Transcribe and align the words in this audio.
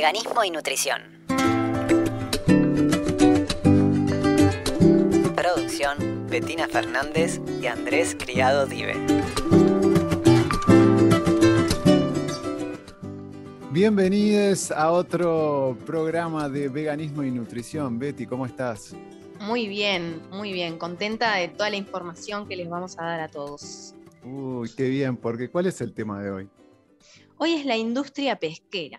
veganismo 0.00 0.42
y 0.42 0.50
nutrición. 0.50 1.02
Producción, 5.36 6.26
Betina 6.26 6.66
Fernández 6.68 7.38
y 7.60 7.66
Andrés 7.66 8.16
Criado 8.18 8.64
Dive. 8.64 8.94
Bienvenidos 13.70 14.70
a 14.70 14.90
otro 14.90 15.76
programa 15.84 16.48
de 16.48 16.70
veganismo 16.70 17.22
y 17.22 17.30
nutrición. 17.30 17.98
Betty, 17.98 18.24
¿cómo 18.24 18.46
estás? 18.46 18.96
Muy 19.38 19.68
bien, 19.68 20.22
muy 20.30 20.54
bien. 20.54 20.78
Contenta 20.78 21.36
de 21.36 21.48
toda 21.48 21.68
la 21.68 21.76
información 21.76 22.48
que 22.48 22.56
les 22.56 22.70
vamos 22.70 22.98
a 22.98 23.04
dar 23.04 23.20
a 23.20 23.28
todos. 23.28 23.94
Uy, 24.24 24.70
qué 24.74 24.88
bien, 24.88 25.18
porque 25.18 25.50
¿cuál 25.50 25.66
es 25.66 25.78
el 25.82 25.92
tema 25.92 26.22
de 26.22 26.30
hoy? 26.30 26.48
Hoy 27.36 27.52
es 27.52 27.66
la 27.66 27.76
industria 27.76 28.38
pesquera, 28.38 28.98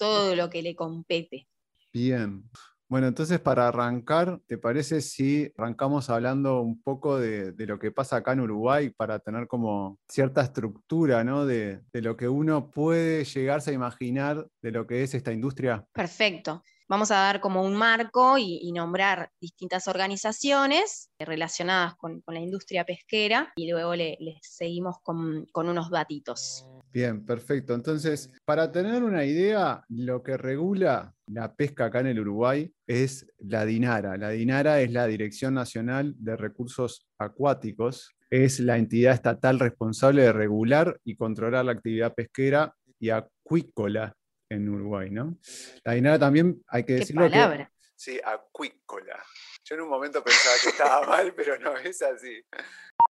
todo 0.00 0.34
lo 0.34 0.48
que 0.48 0.62
le 0.62 0.74
compete. 0.74 1.46
Bien. 1.92 2.48
Bueno, 2.90 3.06
entonces 3.06 3.38
para 3.38 3.68
arrancar, 3.68 4.40
¿te 4.48 4.58
parece 4.58 5.00
si 5.00 5.52
arrancamos 5.56 6.10
hablando 6.10 6.60
un 6.60 6.82
poco 6.82 7.20
de, 7.20 7.54
lo 7.56 7.78
que 7.78 7.92
pasa 7.92 8.16
acá 8.16 8.32
en 8.32 8.40
Uruguay 8.40 8.90
para 8.90 9.20
tener 9.20 9.46
como 9.46 10.00
cierta 10.08 10.42
estructura, 10.42 11.22
¿no? 11.22 11.46
De, 11.46 11.82
de 11.92 12.02
lo 12.02 12.16
que 12.16 12.28
uno 12.28 12.68
puede 12.68 13.24
llegarse 13.24 13.70
a 13.70 13.74
imaginar 13.74 14.44
de 14.60 14.72
lo 14.72 14.88
que 14.88 15.04
es 15.04 15.14
esta 15.14 15.32
industria. 15.32 15.86
Perfecto 15.92 16.64
vamos 16.90 17.12
a 17.12 17.14
dar 17.14 17.40
como 17.40 17.62
un 17.62 17.76
marco 17.76 18.36
y, 18.36 18.72
nombrar 18.72 19.30
distintas 19.40 19.86
organizaciones 19.86 21.08
relacionadas 21.20 21.94
con, 21.94 22.22
la 22.26 22.40
industria 22.40 22.84
pesquera 22.84 23.52
y 23.54 23.70
luego 23.70 23.94
le, 23.94 24.18
seguimos 24.42 24.96
con, 25.02 25.46
unos 25.54 25.90
datitos. 25.90 26.66
Bien, 26.92 27.24
perfecto. 27.24 27.74
Entonces, 27.74 28.32
para 28.44 28.72
tener 28.72 29.04
una 29.04 29.24
idea, 29.24 29.84
lo 29.88 30.24
que 30.24 30.36
regula 30.36 31.14
la 31.32 31.54
pesca 31.54 31.86
acá 31.86 32.00
en 32.00 32.08
el 32.08 32.20
Uruguay 32.20 32.72
es 32.86 33.26
la 33.38 33.64
DINARA. 33.64 34.16
La 34.16 34.30
DINARA 34.30 34.80
es 34.80 34.90
la 34.92 35.06
Dirección 35.06 35.54
Nacional 35.54 36.14
de 36.18 36.36
Recursos 36.36 37.06
Acuáticos. 37.18 38.14
Es 38.30 38.60
la 38.60 38.78
entidad 38.78 39.14
estatal 39.14 39.58
responsable 39.58 40.22
de 40.22 40.32
regular 40.32 41.00
y 41.04 41.16
controlar 41.16 41.64
la 41.64 41.72
actividad 41.72 42.14
pesquera 42.14 42.74
y 42.98 43.10
acuícola 43.10 44.14
en 44.48 44.68
Uruguay, 44.68 45.10
¿no? 45.10 45.38
La 45.84 45.92
dinara 45.92 46.18
también 46.18 46.62
hay 46.68 46.84
que 46.84 46.94
decirlo. 46.94 47.24
¿Qué 47.24 47.30
palabra? 47.30 47.72
sí, 47.94 48.18
acuícola. 48.24 49.22
Yo 49.64 49.74
en 49.74 49.82
un 49.82 49.88
momento 49.90 50.24
pensaba 50.24 50.56
que 50.62 50.70
estaba 50.70 51.06
mal, 51.06 51.34
pero 51.34 51.58
no, 51.58 51.76
es 51.76 52.00
así. 52.02 52.42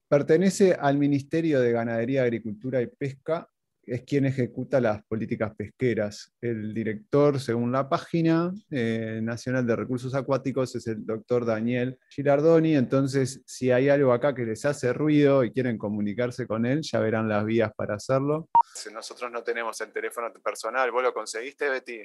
Pertenece 0.08 0.72
al 0.72 0.96
Ministerio 0.96 1.60
de 1.60 1.70
Ganadería, 1.70 2.22
Agricultura 2.22 2.80
y 2.80 2.86
Pesca 2.86 3.48
es 3.84 4.02
quien 4.02 4.26
ejecuta 4.26 4.80
las 4.80 5.02
políticas 5.04 5.54
pesqueras. 5.56 6.32
El 6.40 6.72
director, 6.74 7.40
según 7.40 7.72
la 7.72 7.88
página 7.88 8.52
eh, 8.70 9.20
nacional 9.22 9.66
de 9.66 9.76
recursos 9.76 10.14
acuáticos, 10.14 10.74
es 10.76 10.86
el 10.86 11.04
doctor 11.04 11.44
Daniel 11.44 11.98
Girardoni. 12.08 12.76
Entonces, 12.76 13.40
si 13.46 13.70
hay 13.70 13.88
algo 13.88 14.12
acá 14.12 14.34
que 14.34 14.44
les 14.44 14.64
hace 14.64 14.92
ruido 14.92 15.44
y 15.44 15.52
quieren 15.52 15.78
comunicarse 15.78 16.46
con 16.46 16.66
él, 16.66 16.82
ya 16.82 17.00
verán 17.00 17.28
las 17.28 17.44
vías 17.44 17.72
para 17.74 17.94
hacerlo. 17.94 18.48
Nosotros 18.92 19.30
no 19.30 19.42
tenemos 19.42 19.80
el 19.80 19.92
teléfono 19.92 20.32
personal. 20.42 20.90
¿Vos 20.90 21.02
lo 21.02 21.12
conseguiste, 21.12 21.68
Betty? 21.68 22.00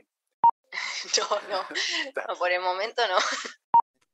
No, 1.18 1.24
no, 2.28 2.36
por 2.38 2.52
el 2.52 2.62
momento 2.62 3.02
no. 3.08 3.18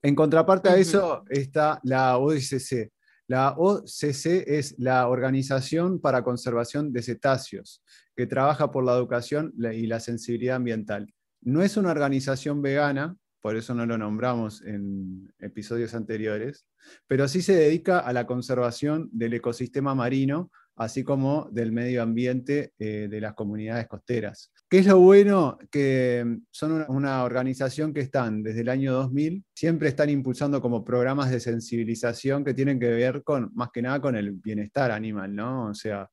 En 0.03 0.15
contraparte 0.15 0.69
a 0.69 0.77
eso 0.77 1.23
está 1.29 1.79
la 1.83 2.17
OSCC, 2.17 2.91
la 3.31 3.55
OCC 3.57 4.43
es 4.45 4.75
la 4.77 5.07
Organización 5.07 6.01
para 6.01 6.21
Conservación 6.21 6.91
de 6.91 7.01
Cetáceos, 7.01 7.81
que 8.13 8.27
trabaja 8.27 8.71
por 8.71 8.83
la 8.83 8.93
educación 8.93 9.53
y 9.57 9.87
la 9.87 10.01
sensibilidad 10.01 10.57
ambiental. 10.57 11.13
No 11.39 11.63
es 11.63 11.77
una 11.77 11.91
organización 11.91 12.61
vegana, 12.61 13.15
por 13.39 13.55
eso 13.55 13.73
no 13.73 13.85
lo 13.85 13.97
nombramos 13.97 14.61
en 14.63 15.33
episodios 15.39 15.95
anteriores, 15.95 16.65
pero 17.07 17.25
sí 17.29 17.41
se 17.41 17.55
dedica 17.55 17.99
a 17.99 18.11
la 18.11 18.27
conservación 18.27 19.09
del 19.13 19.35
ecosistema 19.35 19.95
marino 19.95 20.51
así 20.75 21.03
como 21.05 21.47
del 21.51 21.71
medio 21.71 22.01
ambiente 22.03 22.73
eh, 22.79 23.07
de 23.09 23.21
las 23.21 23.33
comunidades 23.33 23.87
costeras. 23.87 24.51
¿Qué 24.71 24.77
es 24.77 24.85
lo 24.85 24.99
bueno? 24.99 25.59
Que 25.69 26.25
son 26.49 26.85
una, 26.87 27.25
organización 27.25 27.93
que 27.93 27.99
están 27.99 28.41
desde 28.41 28.61
el 28.61 28.69
año 28.69 28.93
2000, 28.93 29.43
siempre 29.53 29.89
están 29.89 30.09
impulsando 30.09 30.61
como 30.61 30.85
programas 30.85 31.29
de 31.29 31.41
sensibilización 31.41 32.45
que 32.45 32.53
tienen 32.53 32.79
que 32.79 32.87
ver 32.87 33.21
con, 33.21 33.51
más 33.53 33.67
que 33.73 33.81
nada, 33.81 33.99
con 33.99 34.15
el 34.15 34.31
bienestar 34.31 34.91
animal, 34.91 35.35
¿no? 35.35 35.65
O 35.65 35.73
sea, 35.73 36.09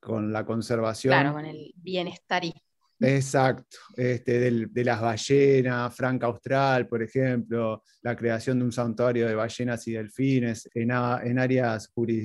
con 0.00 0.32
la 0.32 0.46
conservación. 0.46 1.12
Claro, 1.12 1.34
con 1.34 1.44
el 1.44 1.74
bienestar 1.76 2.46
y 2.46 2.54
Exacto, 2.98 3.76
este, 3.94 4.40
de 4.40 4.84
las 4.84 5.00
ballenas, 5.02 5.94
Franca 5.94 6.28
Austral, 6.28 6.88
por 6.88 7.02
ejemplo, 7.02 7.84
la 8.00 8.16
creación 8.16 8.58
de 8.58 8.64
un 8.64 8.72
santuario 8.72 9.28
de 9.28 9.34
ballenas 9.34 9.86
y 9.86 9.92
delfines 9.92 10.66
en, 10.72 10.92
en 10.92 11.38
áreas 11.38 11.88
juris, 11.94 12.24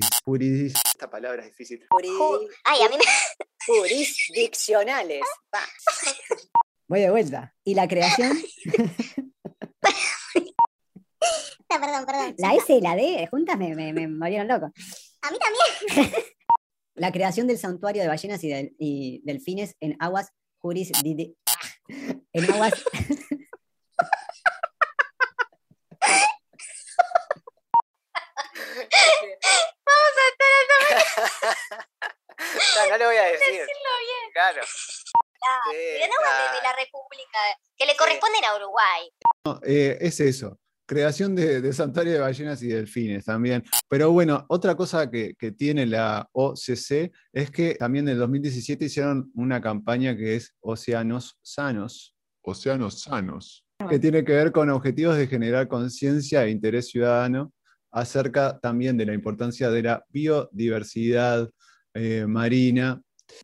Esta 0.86 1.10
palabra 1.10 1.42
es 1.42 1.50
difícil. 1.50 1.84
Ay, 2.64 2.78
a 2.80 2.88
mí 2.88 2.96
Jurisdiccionales. 3.66 5.22
Voy 6.88 7.00
de 7.00 7.10
vuelta. 7.10 7.54
¿Y 7.64 7.74
la 7.74 7.88
creación? 7.88 8.38
perdón, 11.68 12.06
perdón. 12.06 12.34
La 12.38 12.54
S 12.54 12.72
y 12.72 12.80
la 12.80 12.94
D 12.94 13.26
juntas 13.30 13.58
me, 13.58 13.74
me, 13.74 13.92
me 13.92 14.06
volvieron 14.06 14.48
loco. 14.48 14.72
A 15.22 15.30
mí 15.30 15.38
también. 15.38 16.12
la 16.94 17.10
creación 17.10 17.46
del 17.46 17.58
santuario 17.58 18.02
de 18.02 18.08
ballenas 18.08 18.40
y 18.42 19.22
delfines 19.24 19.76
en 19.80 19.96
aguas 20.00 20.32
juris 20.64 20.92
en 21.04 21.34
aguas. 22.50 22.72
Vamos 29.84 30.14
a 30.16 30.24
estar 32.58 32.83
el 32.83 32.83
no, 32.94 32.98
le 32.98 33.06
voy 33.06 33.16
a 33.16 33.24
decir. 33.24 33.52
Decirlo 33.52 33.92
bien. 34.00 34.32
Claro. 34.32 34.62
en 35.72 36.10
aguas 36.10 36.56
de 36.56 36.62
la 36.62 36.72
República, 36.72 37.38
que 37.76 37.86
le 37.86 37.96
corresponden 37.96 38.44
a 38.44 38.56
Uruguay. 38.56 39.10
No, 39.44 39.60
eh, 39.62 39.98
es 40.00 40.20
eso 40.20 40.58
creación 40.86 41.34
de, 41.34 41.72
santuario 41.72 42.12
de 42.12 42.18
ballenas 42.18 42.62
y 42.62 42.68
delfines 42.68 43.24
también. 43.24 43.64
Pero 43.88 44.10
bueno, 44.10 44.44
otra 44.48 44.74
cosa 44.74 45.10
que, 45.10 45.34
tiene 45.56 45.86
la 45.86 46.28
OCC 46.32 47.12
es 47.32 47.50
que 47.50 47.74
también 47.74 48.08
en 48.08 48.14
el 48.14 48.18
2017 48.18 48.84
hicieron 48.84 49.30
una 49.34 49.60
campaña 49.60 50.16
que 50.16 50.36
es 50.36 50.54
Océanos 50.60 51.38
Sanos. 51.42 52.14
Océanos 52.42 53.02
Sanos. 53.02 53.64
Que 53.88 53.98
tiene 53.98 54.24
que 54.24 54.32
ver 54.32 54.52
con 54.52 54.70
objetivos 54.70 55.16
de 55.16 55.26
generar 55.26 55.68
conciencia 55.68 56.44
e 56.44 56.50
interés 56.50 56.88
ciudadano 56.88 57.52
acerca 57.90 58.58
también 58.58 58.96
de 58.96 59.06
la 59.06 59.14
importancia 59.14 59.70
de 59.70 59.82
la 59.82 60.04
biodiversidad 60.08 61.48
eh, 61.94 62.26
marina 62.26 63.00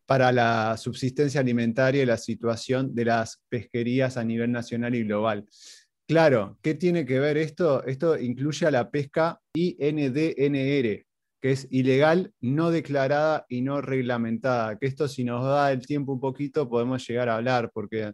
para 0.07 0.31
la 0.33 0.77
subsistencia 0.77 1.41
alimentaria 1.41 2.03
y 2.03 2.07
la 2.07 2.17
situación 2.17 2.95
de 2.95 3.07
las 3.07 3.41
pesquerías 3.49 4.17
a 4.17 4.25
nivel 4.25 4.53
nacional 4.53 4.95
y 4.95 5.05
global. 5.05 5.47
Claro, 6.07 6.59
¿qué 6.61 6.75
tiene 6.75 7.07
que 7.07 7.21
ver 7.21 7.37
esto? 7.37 7.85
Esto 7.85 8.19
incluye 8.19 8.67
a 8.67 8.73
la 8.73 8.91
pesca 8.91 9.41
INDNR, 9.55 11.07
que 11.41 11.53
es 11.53 11.69
ilegal, 11.71 12.33
no 12.41 12.71
declarada 12.71 13.47
y 13.49 13.63
no 13.63 13.81
reglamentada. 13.81 14.77
Que 14.77 14.87
esto 14.87 15.07
si 15.07 15.23
nos 15.23 15.45
da 15.45 15.71
el 15.71 15.87
tiempo 15.87 16.13
un 16.13 16.21
poquito 16.21 16.69
podemos 16.69 17.07
llegar 17.07 17.29
a 17.29 17.37
hablar, 17.37 17.71
porque 17.73 18.13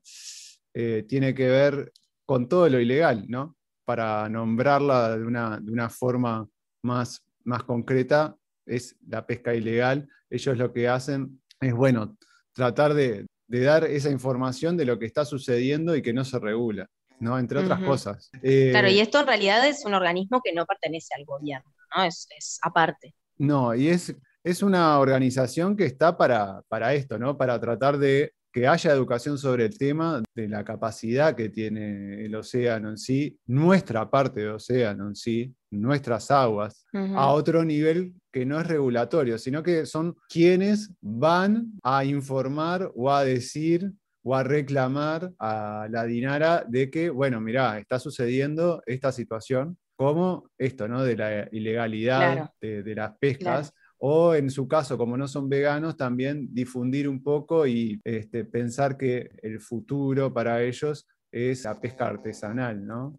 eh, 0.75 1.07
tiene 1.09 1.35
que 1.35 1.49
ver 1.49 1.91
con 2.27 2.49
todo 2.49 2.69
lo 2.69 2.79
ilegal, 2.79 3.25
¿no? 3.29 3.57
Para 3.87 4.29
nombrarla 4.29 5.17
de 5.17 5.25
una, 5.25 5.89
forma 5.89 6.47
más, 6.83 7.25
más 7.45 7.63
concreta, 7.63 8.37
es 8.67 8.95
la 9.09 9.27
pesca 9.27 9.55
ilegal. 9.55 10.07
Ellos 10.31 10.57
lo 10.57 10.73
que 10.73 10.89
hacen 10.89 11.41
es, 11.61 11.73
bueno, 11.75 12.17
tratar 12.53 12.95
de 12.95 13.27
dar 13.49 13.85
esa 13.85 14.11
información 14.11 14.77
de 14.77 14.85
lo 14.85 14.99
que 14.99 15.07
está 15.07 15.25
sucediendo 15.25 15.95
y 15.95 16.03
que 16.03 16.13
no 16.13 16.25
se 16.25 16.39
regula. 16.39 16.89
¿no? 17.21 17.39
Entre 17.39 17.59
otras 17.59 17.81
cosas. 17.83 18.31
claro, 18.31 18.89
y 18.89 18.99
eh, 18.99 19.03
esto 19.03 19.21
en 19.21 19.27
realidad 19.27 19.67
es 19.67 19.85
un 19.85 19.95
organismo 19.95 20.41
que 20.43 20.53
no 20.53 20.67
pertenece 20.67 21.15
al 21.17 21.25
gobierno, 21.25 21.71
¿no? 21.97 22.05
Es, 22.05 22.59
aparte. 22.63 23.15
No, 23.39 23.75
y 23.75 23.89
es, 23.89 24.15
es 24.45 24.63
una 24.63 24.99
organización 24.99 25.77
que 25.77 25.85
está 25.85 26.17
para, 26.17 26.63
para 26.69 26.95
esto, 26.95 27.19
¿no? 27.19 27.37
Para 27.37 27.61
tratar 27.61 27.99
de 27.99 28.33
que 28.53 28.67
haya 28.67 28.93
educación 28.93 29.37
sobre 29.37 29.67
el 29.67 29.77
tema 29.77 30.23
de 30.35 30.49
la 30.49 30.65
capacidad 30.65 31.37
que 31.37 31.51
tiene 31.51 32.25
el 32.25 32.35
océano 32.35 32.89
en 32.89 32.97
sí, 32.97 33.39
nuestra 33.47 34.09
parte 34.09 34.41
del 34.41 34.53
océano 34.53 35.09
en 35.09 35.15
sí, 35.15 35.55
nuestras 35.81 36.31
aguas, 36.31 36.87
a 36.93 37.33
otro 37.33 37.65
nivel 37.65 38.15
que 38.33 38.45
no 38.45 38.61
es 38.61 38.67
regulatorio, 38.67 39.39
sino 39.39 39.63
que 39.63 39.87
son 39.87 40.17
quienes 40.29 40.93
van 41.01 41.73
a 41.83 42.05
informar 42.05 42.91
o 42.95 43.11
a 43.11 43.25
decir 43.25 43.93
o 44.23 44.35
a 44.35 44.43
reclamar 44.43 45.33
a 45.39 45.87
la 45.89 46.05
Dinara 46.05 46.65
de 46.67 46.91
que, 46.91 47.11
bueno, 47.11 47.41
mirá, 47.41 47.79
está 47.79 48.01
sucediendo 48.01 48.83
esta 48.85 49.13
situación, 49.13 49.79
como 49.95 50.51
esto, 50.59 50.89
¿no? 50.89 51.05
De 51.05 51.17
la 51.17 51.49
ilegalidad 51.53 52.51
de, 52.61 52.95
las 52.95 53.17
pescas, 53.19 53.73
o 53.99 54.35
en 54.35 54.51
su 54.51 54.69
caso, 54.69 54.99
como 54.99 55.17
no 55.17 55.29
son 55.29 55.49
veganos, 55.49 55.97
también 55.97 56.49
difundir 56.53 57.09
un 57.09 57.23
poco 57.23 57.67
y 57.67 58.01
este, 58.05 58.45
pensar 58.45 58.97
que 58.97 59.31
el 59.43 59.61
futuro 59.61 60.33
para 60.35 60.63
ellos 60.63 61.07
es 61.33 61.65
la 61.65 61.81
pesca 61.81 62.07
artesanal, 62.07 62.85
¿no? 62.85 63.17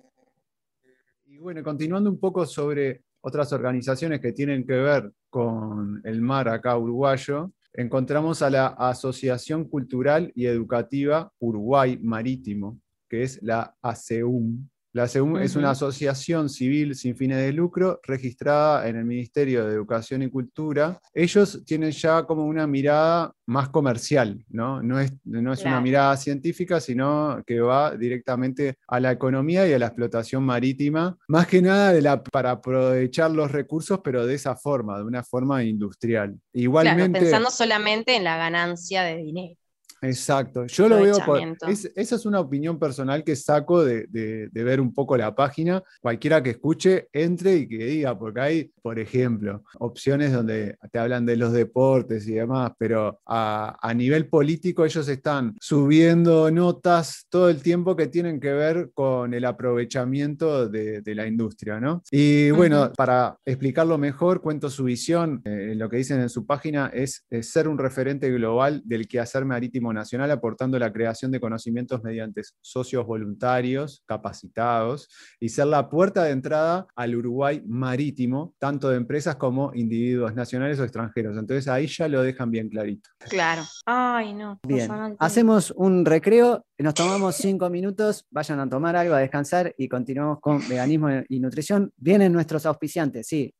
Bueno, 1.39 1.63
continuando 1.63 2.09
un 2.09 2.19
poco 2.19 2.47
sobre 2.47 3.03
otras 3.21 3.53
organizaciones 3.53 4.19
que 4.19 4.31
tienen 4.31 4.65
que 4.65 4.73
ver 4.73 5.11
con 5.29 6.01
el 6.03 6.19
mar 6.19 6.49
acá 6.49 6.75
uruguayo, 6.75 7.51
encontramos 7.73 8.41
a 8.41 8.49
la 8.49 8.67
Asociación 8.67 9.65
Cultural 9.65 10.31
y 10.33 10.47
Educativa 10.47 11.31
Uruguay 11.37 11.99
Marítimo, 12.01 12.79
que 13.07 13.21
es 13.21 13.39
la 13.43 13.75
ASEUM, 13.83 14.67
la 14.97 15.05
es 15.05 15.55
una 15.55 15.71
asociación 15.71 16.49
civil 16.49 16.95
sin 16.95 17.15
fines 17.15 17.37
de 17.37 17.53
lucro 17.53 17.99
registrada 18.03 18.87
en 18.87 18.95
el 18.95 19.05
Ministerio 19.05 19.65
de 19.65 19.73
Educación 19.73 20.23
y 20.23 20.29
Cultura. 20.29 20.99
Ellos 21.13 21.63
tienen 21.65 21.91
ya 21.91 22.23
como 22.23 22.45
una 22.45 22.65
mirada 22.65 23.31
más 23.45 23.69
comercial, 23.69 24.43
¿no? 24.49 24.81
No 24.81 24.99
es, 24.99 25.13
no 25.23 25.53
es 25.53 25.63
una 25.63 25.79
mirada 25.79 26.17
científica, 26.17 26.81
sino 26.81 27.41
que 27.45 27.59
va 27.59 27.95
directamente 27.95 28.79
a 28.87 28.99
la 28.99 29.11
economía 29.11 29.67
y 29.67 29.73
a 29.73 29.79
la 29.79 29.85
explotación 29.85 30.43
marítima, 30.43 31.15
más 31.27 31.45
que 31.45 31.61
nada 31.61 31.93
de 31.93 32.01
la, 32.01 32.23
para 32.23 32.51
aprovechar 32.51 33.29
los 33.31 33.51
recursos, 33.51 33.99
pero 34.03 34.25
de 34.25 34.33
esa 34.33 34.55
forma, 34.55 34.97
de 34.97 35.03
una 35.03 35.23
forma 35.23 35.63
industrial. 35.63 36.35
Igualmente, 36.53 37.19
pensando 37.19 37.51
solamente 37.51 38.15
en 38.15 38.23
la 38.23 38.37
ganancia 38.37 39.03
de 39.03 39.17
dinero. 39.17 39.55
Exacto, 40.01 40.65
yo 40.67 40.87
lo 40.87 41.01
veo 41.01 41.17
por... 41.25 41.39
esa 41.67 42.15
es 42.15 42.25
una 42.25 42.39
opinión 42.39 42.77
personal 42.77 43.23
que 43.23 43.35
saco 43.35 43.83
de, 43.83 44.07
ver 44.51 44.81
un 44.81 44.93
poco 44.93 45.17
la 45.17 45.33
página. 45.33 45.81
Cualquiera 46.01 46.41
que 46.43 46.51
escuche, 46.51 47.07
entre 47.13 47.57
y 47.57 47.67
que 47.67 47.85
diga, 47.85 48.17
porque 48.17 48.41
hay, 48.41 48.71
por 48.81 48.99
ejemplo, 48.99 49.63
opciones 49.79 50.33
donde 50.33 50.77
te 50.91 50.99
hablan 50.99 51.25
de 51.25 51.37
los 51.37 51.53
deportes 51.53 52.27
y 52.27 52.33
demás, 52.33 52.71
pero 52.77 53.19
a, 53.25 53.93
nivel 53.97 54.27
político 54.27 54.85
ellos 54.85 55.07
están 55.07 55.55
subiendo 55.59 56.51
notas 56.51 57.25
todo 57.29 57.49
el 57.49 57.63
tiempo 57.63 57.95
que 57.95 58.07
tienen 58.07 58.39
que 58.39 58.53
ver 58.53 58.91
con 58.93 59.33
el 59.33 59.43
aprovechamiento 59.45 60.69
de, 60.69 61.01
la 61.07 61.25
industria, 61.25 61.79
¿no? 61.79 62.03
Y 62.11 62.51
bueno, 62.51 62.91
para 62.95 63.37
explicarlo 63.43 63.97
mejor, 63.97 64.41
cuento 64.41 64.69
su 64.69 64.83
visión. 64.83 65.41
Eh, 65.45 65.73
lo 65.75 65.89
que 65.89 65.97
dicen 65.97 66.19
en 66.19 66.29
su 66.29 66.45
página 66.45 66.91
es, 66.93 67.25
es 67.29 67.49
ser 67.49 67.67
un 67.67 67.79
referente 67.79 68.29
global 68.29 68.83
del 68.85 69.07
quehacer 69.07 69.45
marítimo 69.45 69.86
nacional 69.93 70.31
aportando 70.31 70.77
la 70.79 70.91
creación 70.91 71.31
de 71.31 71.39
conocimientos 71.39 72.03
mediante 72.03 72.41
socios 72.61 73.05
voluntarios 73.05 74.03
capacitados 74.05 75.09
y 75.39 75.49
ser 75.49 75.67
la 75.67 75.89
puerta 75.89 76.23
de 76.23 76.31
entrada 76.31 76.87
al 76.95 77.15
Uruguay 77.15 77.61
marítimo, 77.65 78.53
tanto 78.59 78.89
de 78.89 78.97
empresas 78.97 79.35
como 79.35 79.71
individuos 79.73 80.33
nacionales 80.35 80.79
o 80.79 80.83
extranjeros. 80.83 81.37
Entonces 81.37 81.67
ahí 81.67 81.87
ya 81.87 82.07
lo 82.07 82.21
dejan 82.21 82.51
bien 82.51 82.69
clarito. 82.69 83.09
Claro. 83.29 83.63
Ay, 83.85 84.33
no. 84.33 84.59
Bien. 84.67 85.15
Hacemos 85.19 85.71
un 85.71 86.05
recreo, 86.05 86.65
nos 86.77 86.93
tomamos 86.93 87.35
cinco 87.35 87.69
minutos, 87.69 88.25
vayan 88.29 88.59
a 88.59 88.69
tomar 88.69 88.95
algo, 88.95 89.13
a 89.13 89.19
descansar 89.19 89.73
y 89.77 89.87
continuamos 89.87 90.39
con 90.39 90.67
veganismo 90.67 91.09
y 91.27 91.39
nutrición. 91.39 91.91
Vienen 91.97 92.33
nuestros 92.33 92.65
auspiciantes, 92.65 93.27
sí. 93.27 93.53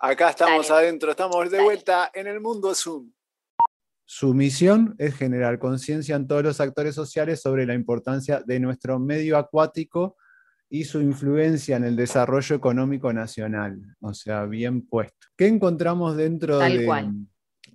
Acá 0.00 0.30
estamos 0.30 0.70
adentro, 0.70 1.10
estamos 1.10 1.50
de 1.50 1.60
vuelta 1.60 2.10
en 2.14 2.28
el 2.28 2.40
mundo 2.40 2.72
Zoom. 2.72 3.10
Su 4.10 4.32
misión 4.32 4.94
es 4.96 5.14
generar 5.14 5.58
conciencia 5.58 6.16
en 6.16 6.26
todos 6.26 6.42
los 6.42 6.62
actores 6.62 6.94
sociales 6.94 7.42
sobre 7.42 7.66
la 7.66 7.74
importancia 7.74 8.42
de 8.42 8.58
nuestro 8.58 8.98
medio 8.98 9.36
acuático 9.36 10.16
y 10.70 10.84
su 10.84 11.02
influencia 11.02 11.76
en 11.76 11.84
el 11.84 11.94
desarrollo 11.94 12.56
económico 12.56 13.12
nacional. 13.12 13.78
O 14.00 14.14
sea, 14.14 14.46
bien 14.46 14.80
puesto. 14.80 15.26
¿Qué 15.36 15.46
encontramos 15.46 16.16
dentro 16.16 16.58
Tal 16.58 16.78
de... 16.78 16.86
Cual. 16.86 17.14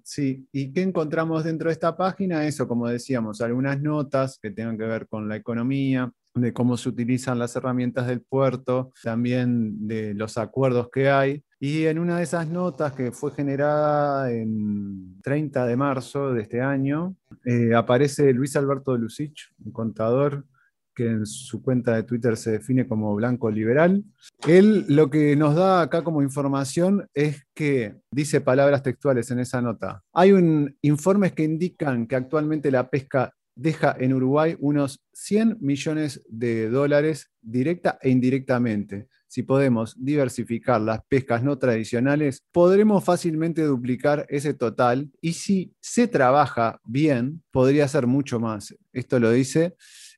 Sí, 0.02 0.48
¿y 0.52 0.74
qué 0.74 0.82
encontramos 0.82 1.44
dentro 1.44 1.70
de 1.70 1.74
esta 1.74 1.96
página? 1.96 2.48
Eso, 2.48 2.68
como 2.68 2.88
decíamos, 2.88 3.40
algunas 3.42 3.80
notas 3.80 4.40
que 4.42 4.50
tengan 4.50 4.76
que 4.76 4.86
ver 4.86 5.08
con 5.08 5.30
la 5.30 5.36
economía, 5.36 6.12
de 6.34 6.52
cómo 6.52 6.78
se 6.78 6.90
utilizan 6.90 7.38
las 7.38 7.56
herramientas 7.56 8.08
del 8.08 8.22
puerto, 8.22 8.92
también 9.04 9.88
de 9.88 10.16
los 10.16 10.40
acuerdos 10.40 10.90
que 10.92 11.12
hay. 11.12 11.44
Y 11.66 11.86
en 11.86 11.98
una 11.98 12.18
de 12.18 12.24
esas 12.24 12.50
notas 12.50 12.92
que 12.92 13.14
fue 13.14 13.32
generada 13.32 14.30
en 14.30 15.22
30 15.22 15.66
de 15.66 15.78
marzo 15.78 16.34
de 16.34 16.42
este 16.42 16.60
año, 16.60 17.16
eh, 17.46 17.74
aparece 17.74 18.34
Luis 18.34 18.58
Alberto 18.58 18.98
Lucich, 18.98 19.50
un 19.64 19.72
contador 19.72 20.46
que 20.94 21.08
en 21.08 21.26
su 21.26 21.64
cuenta 21.64 21.96
de 21.96 22.04
Twitter 22.04 22.36
se 22.36 22.52
define 22.52 22.86
como 22.86 23.16
blanco 23.16 23.50
liberal. 23.50 24.04
Él 24.46 24.84
lo 24.90 25.10
que 25.10 25.38
nos 25.38 25.56
da 25.56 25.84
acá 25.84 26.04
como 26.04 26.22
información 26.22 27.08
es 27.14 27.46
que 27.54 27.96
dice 28.12 28.42
palabras 28.42 28.84
textuales 28.84 29.32
en 29.32 29.40
esa 29.40 29.62
nota. 29.62 30.04
Hay 30.12 30.34
informes 30.82 31.32
que 31.32 31.46
indican 31.46 32.08
que 32.08 32.18
actualmente 32.18 32.72
la 32.72 32.90
pesca 32.90 33.34
deja 33.56 33.96
en 33.98 34.14
Uruguay 34.14 34.58
unos 34.60 35.00
100 35.14 35.60
millones 35.62 36.26
de 36.28 36.68
dólares 36.68 37.32
directa 37.42 37.98
e 38.02 38.10
indirectamente. 38.10 39.08
Si 39.34 39.42
podemos 39.42 39.96
diversificar 39.98 40.80
las 40.80 41.04
pescas 41.08 41.42
no 41.42 41.58
tradicionales, 41.58 42.44
podremos 42.52 43.04
fácilmente 43.04 43.64
duplicar 43.64 44.28
ese 44.30 44.54
total 44.54 45.10
y 45.22 45.34
si 45.34 45.74
se 45.80 46.08
trabaja 46.08 46.80
bien, 46.84 47.42
podría 47.50 47.88
ser 47.88 48.06
mucho 48.06 48.40
más. 48.40 48.76
Esto 48.92 49.20
lo 49.20 49.32
dice 49.32 49.76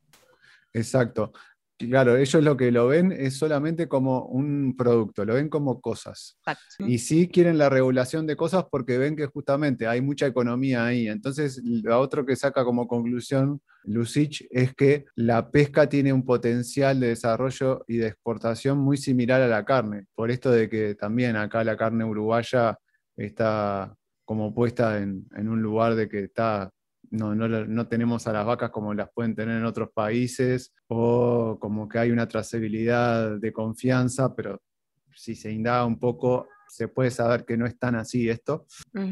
Exacto. 0.72 1.32
Claro, 1.78 2.16
ellos 2.16 2.42
lo 2.42 2.56
que 2.56 2.70
lo 2.70 2.86
ven 2.86 3.12
es 3.12 3.36
solamente 3.36 3.88
como 3.88 4.24
un 4.26 4.76
producto, 4.76 5.24
lo 5.24 5.34
ven 5.34 5.48
como 5.48 5.80
cosas. 5.80 6.38
Y 6.78 6.98
sí 6.98 7.28
quieren 7.28 7.58
la 7.58 7.68
regulación 7.68 8.26
de 8.26 8.36
cosas 8.36 8.64
porque 8.70 8.98
ven 8.98 9.16
que 9.16 9.26
justamente 9.26 9.86
hay 9.86 10.00
mucha 10.00 10.26
economía 10.26 10.86
ahí. 10.86 11.08
Entonces, 11.08 11.60
lo 11.64 11.98
otro 11.98 12.24
que 12.24 12.36
saca 12.36 12.64
como 12.64 12.86
conclusión 12.86 13.60
Lucich 13.84 14.46
es 14.50 14.74
que 14.74 15.06
la 15.16 15.50
pesca 15.50 15.88
tiene 15.88 16.12
un 16.12 16.24
potencial 16.24 17.00
de 17.00 17.08
desarrollo 17.08 17.84
y 17.88 17.96
de 17.96 18.08
exportación 18.08 18.78
muy 18.78 18.96
similar 18.96 19.42
a 19.42 19.48
la 19.48 19.64
carne. 19.64 20.06
Por 20.14 20.30
esto 20.30 20.50
de 20.50 20.68
que 20.68 20.94
también 20.94 21.36
acá 21.36 21.64
la 21.64 21.76
carne 21.76 22.04
uruguaya 22.04 22.78
está 23.16 23.94
como 24.24 24.54
puesta 24.54 24.98
en, 24.98 25.26
en 25.36 25.48
un 25.48 25.60
lugar 25.60 25.96
de 25.96 26.08
que 26.08 26.24
está 26.24 26.70
no, 27.12 27.34
no, 27.34 27.88
tenemos 27.88 28.26
a 28.26 28.32
las 28.32 28.46
vacas 28.46 28.70
como 28.70 28.94
las 28.94 29.10
pueden 29.12 29.34
tener 29.34 29.58
en 29.58 29.66
otros 29.66 29.90
países, 29.92 30.72
o 30.88 31.58
como 31.60 31.88
que 31.88 31.98
hay 31.98 32.10
una 32.10 32.26
trazabilidad 32.26 33.38
de 33.38 33.52
confianza, 33.52 34.34
pero 34.34 34.62
si 35.14 35.34
se 35.34 35.52
indaga 35.52 35.84
un 35.84 35.98
poco, 35.98 36.48
se 36.68 36.88
puede 36.88 37.10
saber 37.10 37.44
que 37.44 37.58
no 37.58 37.66
es 37.66 37.78
tan 37.78 37.96
así 37.96 38.30
esto. 38.30 38.64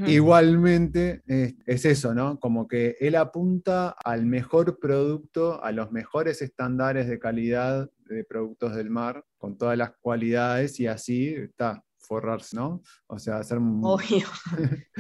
Igualmente 0.07 1.21
es, 1.27 1.85
eso, 1.85 2.15
¿no? 2.15 2.41
Como 2.41 2.67
que 2.67 2.97
él 3.01 3.17
apunta 3.17 3.95
al 4.03 4.25
mejor 4.25 4.79
producto, 4.79 5.63
a 5.63 5.71
los 5.71 5.93
mejores 5.93 6.41
estándares 6.41 7.07
de 7.07 7.19
calidad 7.19 7.91
de 8.07 8.25
productos 8.25 8.75
del 8.75 8.89
mar, 8.89 9.27
con 9.37 9.59
todas 9.59 9.77
las 9.77 9.93
cualidades, 10.01 10.81
y 10.81 10.87
así 10.87 11.35
está 11.35 11.85
forrarse, 12.11 12.57
¿no? 12.57 12.83
O 13.07 13.21
sea, 13.21 13.37
hacer... 13.37 13.59
Obvio. 13.59 14.27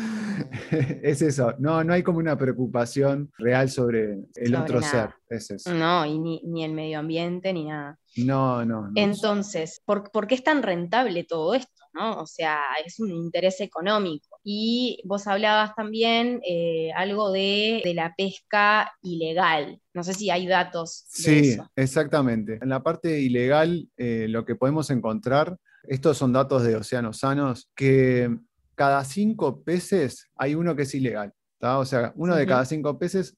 es 1.03 1.21
eso, 1.23 1.55
no, 1.59 1.83
no 1.83 1.93
hay 1.93 2.05
como 2.05 2.19
una 2.21 2.39
preocupación 2.39 3.33
real 3.37 3.69
sobre 3.69 4.13
el 4.37 4.53
Sobre 4.53 4.59
otro 4.59 4.81
nada. 4.81 4.91
ser, 4.93 5.15
es 5.29 5.51
eso. 5.51 5.75
No, 5.75 6.07
y 6.07 6.19
ni, 6.21 6.41
ni 6.45 6.65
el 6.65 6.73
medio 6.73 7.01
ambiente 7.01 7.53
ni 7.53 7.65
nada. 7.65 7.99
No, 8.17 8.65
no, 8.65 8.83
no. 8.83 8.93
Entonces, 8.95 9.83
¿por, 9.85 10.11
por 10.13 10.29
qué 10.29 10.37
es 10.37 10.45
tan 10.45 10.63
rentable 10.63 11.25
todo 11.25 11.55
esto? 11.55 11.73
¿no? 11.93 12.21
O 12.21 12.27
sea, 12.27 12.61
es 12.87 13.01
un 13.01 13.11
interés 13.11 13.61
económico. 13.61 14.39
Y 14.45 15.03
vos 15.05 15.27
hablabas 15.27 15.75
también 15.75 16.41
eh, 16.49 16.93
algo 16.95 17.33
de, 17.33 17.83
de 17.85 17.95
la 17.95 18.15
pesca 18.17 18.93
ilegal. 19.03 19.81
No 19.93 20.05
sé 20.05 20.15
si 20.15 20.31
hay 20.31 20.47
datos 20.47 21.07
de 21.17 21.23
Sí, 21.23 21.49
eso. 21.51 21.69
exactamente. 21.75 22.61
En 22.63 22.69
la 22.69 22.85
parte 22.85 23.21
ilegal, 23.21 23.89
eh, 23.97 24.27
lo 24.29 24.45
que 24.45 24.55
podemos 24.55 24.89
encontrar, 24.91 25.57
estos 25.91 26.17
son 26.17 26.33
datos 26.33 26.63
de 26.63 26.77
Océanos 26.77 27.19
Sanos, 27.19 27.69
que 27.75 28.39
cada 28.77 29.03
cinco 29.03 29.65
peces 29.65 30.31
hay 30.37 30.55
uno 30.55 30.77
que 30.77 30.83
es 30.83 30.95
ilegal. 30.95 31.35
¿tá? 31.59 31.79
O 31.79 31.85
sea, 31.85 32.13
uno 32.15 32.37
de 32.37 32.47
cada 32.47 32.65
cinco 32.65 32.97
peces 32.97 33.37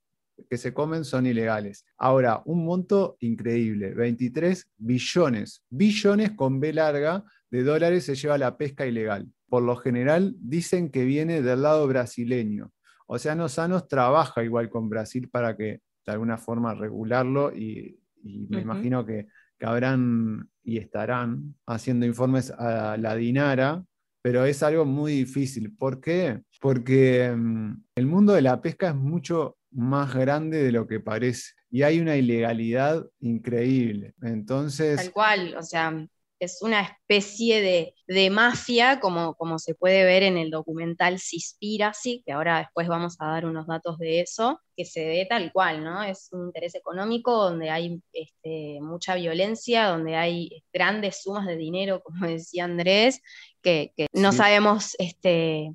que 0.50 0.58
se 0.58 0.74
comen 0.74 1.06
son 1.06 1.24
ilegales. 1.24 1.86
Ahora, 1.96 2.42
un 2.44 2.66
monto 2.66 3.16
increíble, 3.20 3.94
23 3.94 4.68
billones, 4.76 5.64
billones 5.70 6.32
con 6.32 6.60
B 6.60 6.74
larga 6.74 7.24
de 7.50 7.62
dólares 7.64 8.04
se 8.04 8.16
lleva 8.16 8.36
la 8.36 8.58
pesca 8.58 8.84
ilegal. 8.84 9.26
Por 9.48 9.62
lo 9.62 9.76
general 9.76 10.34
dicen 10.38 10.90
que 10.90 11.06
viene 11.06 11.40
del 11.40 11.62
lado 11.62 11.86
brasileño. 11.86 12.70
Océanos 13.06 13.52
Sanos 13.52 13.88
trabaja 13.88 14.44
igual 14.44 14.68
con 14.68 14.90
Brasil 14.90 15.30
para 15.30 15.56
que 15.56 15.80
de 16.04 16.12
alguna 16.12 16.36
forma 16.36 16.74
regularlo 16.74 17.50
y, 17.50 17.98
y 18.22 18.46
me 18.50 18.60
imagino 18.60 19.06
que, 19.06 19.28
que 19.62 19.68
habrán 19.68 20.50
y 20.64 20.78
estarán 20.78 21.54
haciendo 21.68 22.04
informes 22.04 22.50
a 22.50 22.96
la 22.96 23.14
DINARA, 23.14 23.84
pero 24.20 24.44
es 24.44 24.60
algo 24.64 24.84
muy 24.84 25.12
difícil. 25.12 25.72
¿Por 25.76 26.00
qué? 26.00 26.40
Porque 26.60 27.32
mm, 27.32 27.84
el 27.94 28.06
mundo 28.06 28.32
de 28.32 28.42
la 28.42 28.60
pesca 28.60 28.88
es 28.88 28.96
mucho 28.96 29.56
más 29.70 30.12
grande 30.16 30.64
de 30.64 30.72
lo 30.72 30.88
que 30.88 30.98
parece 30.98 31.52
y 31.70 31.82
hay 31.82 32.00
una 32.00 32.16
ilegalidad 32.16 33.06
increíble. 33.20 34.14
Entonces, 34.22 34.96
Tal 34.96 35.12
cual, 35.12 35.54
o 35.56 35.62
sea, 35.62 36.08
es 36.44 36.62
una 36.62 36.82
especie 36.82 37.60
de, 37.60 37.94
de 38.06 38.30
mafia, 38.30 39.00
como, 39.00 39.34
como 39.34 39.58
se 39.58 39.74
puede 39.74 40.04
ver 40.04 40.22
en 40.22 40.36
el 40.36 40.50
documental 40.50 41.18
Seaspiracy, 41.18 42.22
que 42.24 42.32
ahora 42.32 42.58
después 42.58 42.88
vamos 42.88 43.16
a 43.20 43.26
dar 43.26 43.46
unos 43.46 43.66
datos 43.66 43.98
de 43.98 44.20
eso, 44.20 44.60
que 44.76 44.84
se 44.84 45.04
ve 45.06 45.26
tal 45.28 45.52
cual, 45.52 45.84
¿no? 45.84 46.02
Es 46.02 46.28
un 46.32 46.46
interés 46.46 46.74
económico 46.74 47.32
donde 47.36 47.70
hay 47.70 48.02
este, 48.12 48.78
mucha 48.80 49.14
violencia, 49.14 49.86
donde 49.86 50.16
hay 50.16 50.64
grandes 50.72 51.22
sumas 51.22 51.46
de 51.46 51.56
dinero, 51.56 52.02
como 52.02 52.26
decía 52.26 52.64
Andrés, 52.64 53.20
que, 53.62 53.92
que 53.96 54.06
no 54.12 54.32
Sí. 54.32 54.38
sabemos 54.38 54.96
este, 54.98 55.74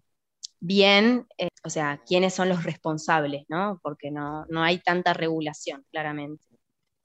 bien, 0.60 1.28
eh, 1.38 1.50
o 1.64 1.70
sea, 1.70 2.02
quiénes 2.08 2.34
son 2.34 2.50
los 2.50 2.64
responsables, 2.64 3.46
¿no? 3.50 3.80
Porque 3.84 4.12
no, 4.12 4.46
no 4.50 4.64
hay 4.64 4.80
tanta 4.80 5.14
regulación, 5.14 5.86
claramente. 5.92 6.47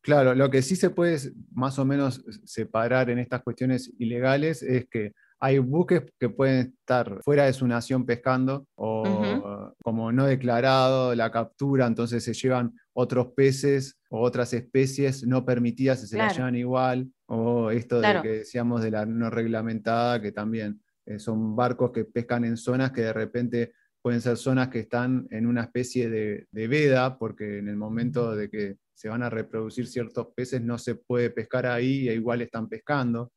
Claro, 0.03 0.35
lo 0.35 0.51
que 0.51 0.63
sí 0.63 0.75
se 0.77 0.91
puede 0.91 1.17
más 1.53 1.79
o 1.79 1.85
menos 1.85 2.25
separar 2.45 3.09
en 3.11 3.19
estas 3.19 3.43
cuestiones 3.43 3.93
ilegales 3.99 4.63
es 4.63 4.87
que 4.91 5.13
hay 5.39 5.59
buques 5.59 6.03
que 6.21 6.29
pueden 6.29 6.75
estar 6.81 7.21
fuera 7.25 7.47
de 7.47 7.53
su 7.53 7.67
nación 7.67 8.07
pescando 8.07 8.67
o 8.77 9.73
como 9.83 10.13
no 10.13 10.27
declarado 10.27 11.15
la 11.17 11.31
captura, 11.33 11.87
entonces 11.87 12.23
se 12.23 12.33
llevan 12.33 12.73
otros 12.93 13.29
peces 13.35 13.99
o 14.09 14.21
otras 14.21 14.53
especies 14.53 15.27
no 15.27 15.45
permitidas 15.45 16.03
y 16.05 16.07
se 16.07 16.19
las 16.19 16.37
llevan 16.37 16.55
igual, 16.55 17.09
o 17.27 17.71
esto 17.71 17.99
Claro. 17.99 18.23
de 18.23 18.29
que 18.29 18.35
decíamos 18.39 18.83
de 18.83 18.93
la 18.93 19.05
no 19.05 19.31
reglamentada, 19.31 20.21
que 20.23 20.31
también 20.31 20.81
eh, 21.07 21.19
son 21.19 21.57
barcos 21.57 21.91
que 21.91 22.05
pescan 22.05 22.45
en 22.45 22.57
zonas 22.57 22.93
que 22.93 23.03
de 23.03 23.13
repente 23.13 23.73
pueden 24.01 24.21
ser 24.21 24.37
zonas 24.37 24.69
que 24.69 24.81
están 24.81 25.27
en 25.31 25.47
una 25.47 25.63
especie 25.63 26.09
de, 26.09 26.47
de 26.53 26.69
veda, 26.69 27.19
porque 27.19 27.59
en 27.59 27.69
el 27.69 27.77
momento 27.77 28.35
de 28.37 28.49
que 28.51 28.77
se 29.03 29.09
van 29.09 29.25
a 29.25 29.29
reproducir 29.29 29.89
ciertos 29.89 30.29
peces 30.33 30.63
no 30.63 30.79
se 30.79 30.95
puede 30.95 31.29
pescar 31.31 31.67
ahí 31.67 32.09
e 32.09 32.15
igual 32.15 32.41
están 32.41 32.69
pescando. 32.69 33.33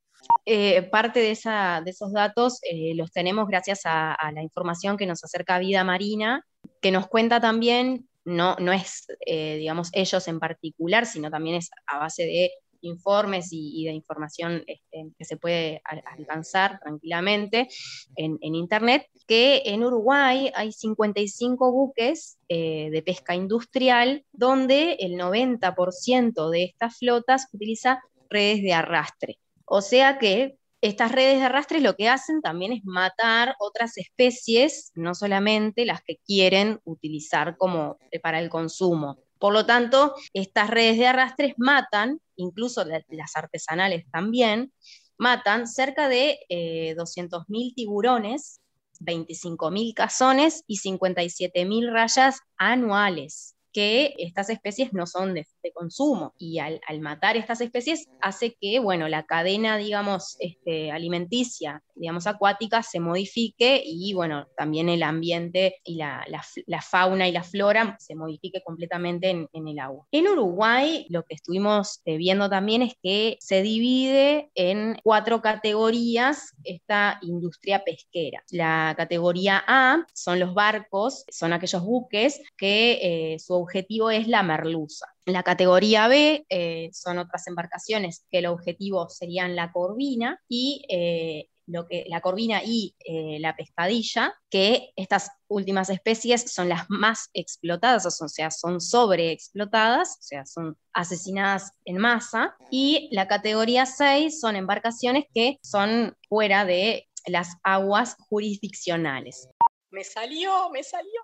Eh, 0.46 0.84
parte 0.84 1.20
de, 1.20 1.32
esa- 1.32 1.82
de 1.84 1.90
esos 1.90 2.14
datos 2.14 2.60
eh, 2.62 2.94
los 2.94 3.12
tenemos 3.12 3.48
gracias 3.48 3.82
a, 3.86 4.16
la 4.32 4.44
información 4.44 4.96
que 4.96 5.08
nos 5.08 5.24
acerca 5.24 5.58
Vida 5.58 5.84
Marina, 5.84 6.46
que 6.82 6.92
nos 6.92 7.08
cuenta 7.08 7.42
también, 7.42 8.08
no, 8.26 8.56
no 8.60 8.74
es, 8.74 9.08
eh, 9.26 9.58
digamos, 9.58 9.90
ellos 9.94 10.28
en 10.28 10.40
particular, 10.40 11.08
sino 11.08 11.32
también 11.32 11.56
es 11.56 11.72
a 11.88 11.98
base 11.98 12.26
de 12.28 12.52
informes 12.86 13.50
y, 13.52 13.86
de 13.86 13.92
información 13.92 14.64
este, 14.68 15.12
que 15.18 15.26
se 15.26 15.38
puede 15.38 15.82
al- 15.84 16.04
alcanzar 16.06 16.80
tranquilamente 16.80 17.68
en, 18.16 18.38
Internet, 18.42 19.08
que 19.28 19.64
en 19.66 19.84
Uruguay 19.84 20.52
hay 20.56 20.72
55 20.72 21.72
buques 21.72 22.38
eh, 22.50 22.90
de 22.92 23.02
pesca 23.02 23.36
industrial, 23.36 24.26
donde 24.32 24.94
el 25.00 25.14
90% 25.14 26.50
de 26.50 26.64
estas 26.64 26.98
flotas 26.98 27.48
utiliza 27.52 28.02
redes 28.30 28.62
de 28.62 28.74
arrastre. 28.74 29.40
O 29.66 29.82
sea 29.82 30.18
que 30.20 30.58
estas 30.82 31.12
redes 31.12 31.40
de 31.40 31.46
arrastre 31.46 31.82
lo 31.82 31.96
que 31.96 32.10
hacen 32.10 32.42
también 32.42 32.72
es 32.72 32.86
matar 32.86 33.56
otras 33.60 33.98
especies, 33.98 34.92
no 34.94 35.16
solamente 35.16 35.84
las 35.86 36.04
que 36.04 36.18
quieren 36.18 36.80
utilizar 36.84 37.58
como 37.58 37.98
para 38.22 38.40
el 38.40 38.50
consumo. 38.50 39.18
Por 39.46 39.54
lo 39.54 39.68
tanto, 39.68 40.16
estas 40.34 40.72
redes 40.72 40.98
de 40.98 41.06
arrastres 41.06 41.54
matan, 41.58 42.20
incluso 42.36 42.84
la- 42.84 43.06
las 43.10 43.36
artesanales 43.36 44.06
también, 44.12 44.74
matan 45.20 45.68
cerca 45.68 46.10
de 46.10 46.40
eh, 46.50 46.96
200.000 46.98 47.76
tiburones, 47.76 48.60
25.000 49.02 49.94
cazones 49.94 50.64
y 50.66 50.78
57.000 50.78 51.92
rayas 51.92 52.40
anuales 52.58 53.55
que 53.76 54.14
estas 54.20 54.50
especies 54.50 54.94
no 54.94 55.06
son 55.06 55.34
de, 55.34 55.46
consumo. 55.74 56.34
Y 56.38 56.60
al, 56.60 56.80
matar 57.02 57.36
estas 57.36 57.60
especies 57.60 58.08
hace 58.22 58.56
que, 58.62 58.80
bueno, 58.80 59.10
la 59.10 59.26
cadena, 59.26 59.78
digamos, 59.78 60.38
este, 60.40 60.92
alimenticia, 60.92 61.84
digamos, 61.96 62.28
acuática 62.28 62.84
se 62.84 63.02
modifique 63.02 63.82
y, 63.84 64.14
bueno, 64.14 64.48
también 64.56 64.88
el 64.88 65.04
ambiente 65.04 65.82
y 65.84 65.96
la, 65.96 66.26
la 66.68 66.82
fauna 66.82 67.28
y 67.28 67.34
la 67.34 67.44
flora 67.44 67.98
se 68.00 68.16
modifique 68.16 68.62
completamente 68.64 69.32
en, 69.32 69.50
en 69.52 69.68
el 69.68 69.80
agua. 69.80 70.08
En 70.12 70.28
Uruguay, 70.28 71.06
lo 71.10 71.24
que 71.24 71.36
estuvimos 71.36 72.02
eh, 72.06 72.16
viendo 72.16 72.50
también 72.50 72.82
es 72.82 72.94
que 73.02 73.38
se 73.42 73.62
divide 73.62 74.52
en 74.56 74.98
cuatro 75.04 75.42
categorías 75.42 76.54
esta 76.64 77.20
industria 77.22 77.84
pesquera. 77.84 78.44
La 78.52 78.94
categoría 78.96 79.64
A 79.68 80.06
son 80.14 80.40
los 80.40 80.54
barcos, 80.54 81.26
son 81.30 81.52
aquellos 81.52 81.84
buques 81.84 82.42
que 82.56 83.34
eh, 83.34 83.40
su 83.40 83.65
objetivo 83.66 84.10
es 84.12 84.28
la 84.28 84.44
merluza. 84.44 85.08
La 85.26 85.44
categoría 85.44 86.08
B 86.08 86.46
eh, 86.50 86.90
son 86.94 87.18
otras 87.18 87.48
embarcaciones 87.48 88.26
que 88.32 88.40
el 88.40 88.46
objetivo 88.46 89.10
serían 89.10 89.56
la 89.56 89.72
corvina 89.72 90.40
y 90.48 90.86
eh, 90.90 91.50
lo 91.68 91.88
que, 91.88 92.06
la 92.08 92.22
corvina 92.22 92.62
y 92.64 92.96
eh, 93.06 93.40
la 93.40 93.56
pescadilla, 93.56 94.36
que 94.50 94.92
estas 94.96 95.32
últimas 95.48 95.90
especies 95.90 96.52
son 96.52 96.70
las 96.70 96.86
más 96.90 97.30
explotadas, 97.34 98.06
o 98.22 98.28
sea, 98.28 98.52
son 98.52 98.80
sobreexplotadas, 98.80 100.18
o 100.20 100.22
sea, 100.22 100.46
son 100.46 100.78
asesinadas 100.94 101.72
en 101.86 101.98
masa. 101.98 102.56
Y 102.70 103.10
la 103.12 103.28
categoría 103.28 103.86
6 103.86 104.40
son 104.40 104.56
embarcaciones 104.56 105.26
que 105.34 105.58
son 105.64 106.16
fuera 106.30 106.66
de 106.66 107.08
las 107.26 107.56
aguas 107.64 108.16
jurisdiccionales. 108.30 109.50
Me 109.90 110.04
salió, 110.04 110.70
me 110.70 110.84
salió. 110.84 111.22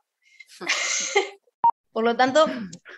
Por 1.92 2.04
lo 2.04 2.16
tanto, 2.16 2.46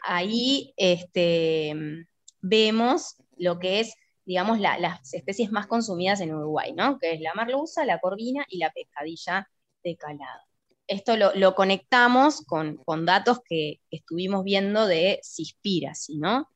ahí 0.06 0.74
este, 0.78 2.06
vemos 2.42 3.16
lo 3.38 3.60
que 3.60 3.80
es, 3.80 3.96
digamos, 4.26 4.60
la- 4.60 4.78
las 4.78 5.14
especies 5.14 5.52
más 5.52 5.68
consumidas 5.68 6.22
en 6.22 6.34
Uruguay, 6.34 6.74
¿no? 6.74 7.00
Que 7.00 7.14
es 7.14 7.22
la 7.22 7.34
merluza, 7.34 7.86
la 7.86 8.00
corvina 8.00 8.46
y 8.48 8.58
la 8.60 8.72
pescadilla 8.72 9.50
de 9.84 9.98
calado. 9.98 10.42
Esto 10.88 11.18
lo, 11.18 11.34
lo 11.36 11.56
conectamos 11.56 12.42
con, 12.46 12.78
con 12.78 13.06
datos 13.06 13.40
que, 13.48 13.80
estuvimos 13.90 14.44
viendo 14.44 14.86
de 14.86 15.20
Cispiracy, 15.24 16.18
¿no? 16.18 16.50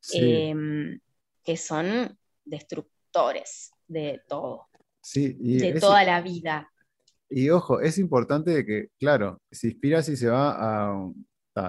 Sí, 0.00 0.20
Em, 0.20 1.00
que 1.44 1.56
son 1.56 2.16
destructores 2.44 3.72
de 3.88 4.22
todo, 4.28 4.68
sí, 5.00 5.36
y 5.40 5.58
de 5.58 5.68
es- 5.70 5.80
toda 5.80 6.04
la 6.04 6.20
vida. 6.20 6.72
Y 7.28 7.50
ojo, 7.50 7.80
es 7.80 7.98
importante 7.98 8.64
que, 8.64 8.90
claro, 9.00 9.40
si 9.50 9.70
Spiracy 9.72 10.16
se 10.16 10.28
va 10.28 10.54
a, 10.58 11.10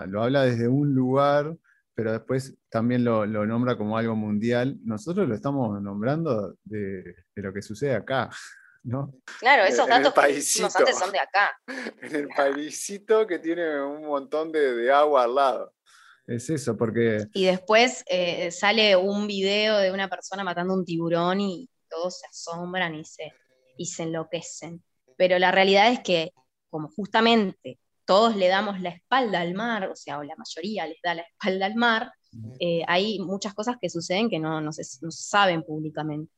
lo 0.08 0.24
habla 0.24 0.44
desde 0.44 0.67
un 0.67 0.94
lugar, 0.94 1.56
pero 1.96 2.12
después 2.12 2.56
también 2.70 3.03
lo, 3.03 3.25
lo 3.25 3.46
nombra 3.46 3.77
como 3.77 3.98
algo 3.98 4.15
mundial. 4.15 4.77
Nosotros 4.84 5.27
lo 5.27 5.36
estamos 5.36 5.82
nombrando 5.82 6.56
de, 6.63 7.03
de 7.36 7.41
lo 7.41 7.53
que 7.53 7.62
sucede 7.62 7.96
acá, 7.96 8.29
¿no? 8.84 9.13
Claro, 9.39 9.63
esos 9.63 9.88
en 9.88 10.03
datos 10.03 10.13
que 10.13 10.20
antes 10.22 11.00
son 11.00 11.12
de 11.12 11.20
acá. 11.20 11.60
En 12.01 12.15
el 12.15 12.27
paisito 12.29 13.25
que 13.25 13.39
tiene 13.39 13.82
un 13.82 14.06
montón 14.06 14.51
de, 14.51 14.75
de 14.75 14.91
agua 14.91 15.24
al 15.24 15.36
lado. 15.36 15.74
Es 16.27 16.50
eso, 16.50 16.75
porque 16.77 17.25
Y 17.34 17.46
después 17.46 18.03
eh, 18.08 18.51
sale 18.51 18.98
un 18.98 19.27
video 19.27 19.77
de 19.77 19.91
una 19.91 20.10
persona 20.10 20.44
matando 20.44 20.74
un 20.74 20.84
tiburón 20.84 21.39
y 21.39 21.70
todos 21.89 22.20
se 22.20 22.27
asombran 22.27 22.96
y 22.96 23.06
se, 23.06 23.34
y 23.77 23.86
se 23.86 24.03
enloquecen. 24.03 24.84
Pero 25.17 25.39
la 25.39 25.51
realidad 25.51 25.91
es 25.91 26.01
que 26.01 26.34
como 26.70 26.89
justamente 26.89 27.79
todos 28.08 28.38
le 28.38 28.48
damos 28.48 28.80
la 28.80 28.90
espalda 28.90 29.42
al 29.42 29.54
mar, 29.54 29.90
o 29.90 29.96
sea, 29.96 30.18
o 30.18 30.24
la 30.24 30.36
mayoría 30.38 30.88
les 30.88 30.98
da 31.04 31.14
la 31.14 31.24
espalda 31.24 31.66
al 31.66 31.76
mar, 31.76 32.12
eh, 32.60 32.82
hay 32.88 33.20
muchas 33.20 33.54
cosas 33.54 33.76
que 33.82 33.90
suceden 33.90 34.30
que 34.30 34.40
no, 34.40 34.72
se, 34.72 34.84
saben 34.84 35.62
públicamente. 35.64 36.32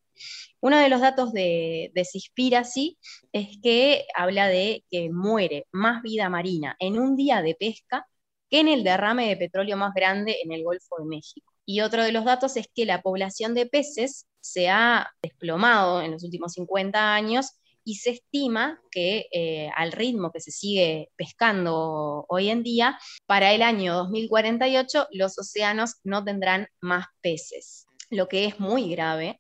Uno 0.62 0.78
de 0.78 0.90
los 0.90 1.00
datos 1.00 1.32
de, 1.32 1.92
de 1.94 2.06
Cispiracy 2.06 2.98
es 3.32 3.60
que 3.62 4.06
habla 4.16 4.48
de 4.48 4.84
que 4.90 5.12
muere 5.12 5.68
más 5.72 6.02
vida 6.02 6.28
marina 6.28 6.76
en 6.80 7.00
un 7.00 7.16
día 7.16 7.42
de 7.42 7.56
pesca 7.56 8.06
que 8.50 8.60
en 8.62 8.68
el 8.68 8.84
derrame 8.84 9.28
de 9.30 9.38
petróleo 9.38 9.78
más 9.78 9.94
grande 9.94 10.38
en 10.44 10.52
el 10.52 10.64
Golfo 10.64 10.98
de 10.98 11.06
México. 11.06 11.54
Y 11.66 11.82
otro 11.82 12.04
de 12.04 12.12
los 12.12 12.26
datos 12.26 12.58
es 12.58 12.68
que 12.74 12.86
la 12.86 13.04
población 13.04 13.54
de 13.54 13.68
peces 13.68 14.28
se 14.42 14.70
ha 14.70 15.12
desplomado 15.22 16.02
en 16.02 16.12
los 16.12 16.24
últimos 16.24 16.54
50 16.54 17.14
años 17.14 17.60
y 17.84 17.96
se 17.96 18.12
estima 18.12 18.80
que 18.92 19.28
eh, 19.32 19.70
al 19.76 19.92
ritmo 19.92 20.32
que 20.32 20.40
se 20.40 20.52
sigue 20.52 21.10
pescando 21.16 22.26
hoy 22.28 22.50
en 22.50 22.64
día, 22.64 23.00
para 23.26 23.54
el 23.54 23.62
año 23.62 23.96
2048 23.96 25.08
los 25.12 25.38
océanos 25.38 25.96
no 26.04 26.24
tendrán 26.24 26.68
más 26.82 27.08
peces, 27.22 27.86
lo 28.10 28.28
que 28.28 28.46
es 28.46 28.60
muy 28.60 28.90
grave, 28.90 29.40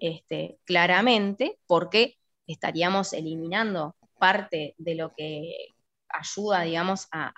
este, 0.00 0.58
claramente, 0.64 1.58
porque 1.66 2.16
estaríamos 2.46 3.12
eliminando 3.12 3.96
parte 4.18 4.74
de 4.78 4.94
lo 4.94 5.12
que 5.14 5.74
ayuda, 6.08 6.62
digamos, 6.62 7.08
a, 7.12 7.32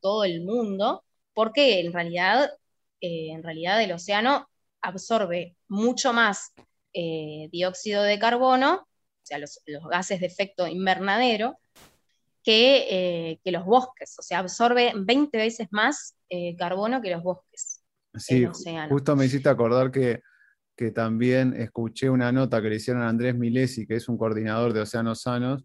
todo 0.00 0.24
el 0.24 0.42
mundo, 0.42 1.04
porque 1.34 1.80
en 1.80 1.92
realidad, 1.92 2.50
eh, 3.00 3.30
en 3.30 3.42
realidad 3.42 3.82
el 3.82 3.92
océano 3.92 4.48
absorbe 4.80 5.56
mucho 5.68 6.12
más 6.12 6.52
eh, 6.92 7.48
dióxido 7.50 8.02
de 8.02 8.18
carbono, 8.18 8.86
o 9.24 9.26
sea, 9.26 9.38
los, 9.38 9.60
gases 9.90 10.20
de 10.20 10.26
efecto 10.26 10.66
invernadero, 10.66 11.58
que, 12.42 12.86
eh, 12.90 13.40
que, 13.42 13.52
los 13.52 13.64
bosques, 13.64 14.18
o 14.18 14.22
sea, 14.22 14.40
absorbe 14.40 14.92
20 14.94 15.38
veces 15.38 15.68
más 15.70 16.14
carbono 16.58 17.00
que 17.00 17.10
los 17.10 17.22
bosques. 17.22 17.82
Sí, 18.16 18.46
justo 18.88 19.16
me 19.16 19.24
hiciste 19.24 19.48
acordar 19.48 19.90
que, 19.90 20.20
que 20.76 20.90
también 20.90 21.54
escuché 21.54 22.10
una 22.10 22.32
nota 22.32 22.60
que 22.60 22.68
le 22.68 22.76
hicieron 22.76 23.02
a 23.02 23.08
Andrés 23.08 23.34
Milesi, 23.34 23.86
que 23.86 23.96
es 23.96 24.08
un 24.08 24.18
coordinador 24.18 24.72
de 24.72 24.80
Océanos 24.80 25.22
Sanos, 25.22 25.64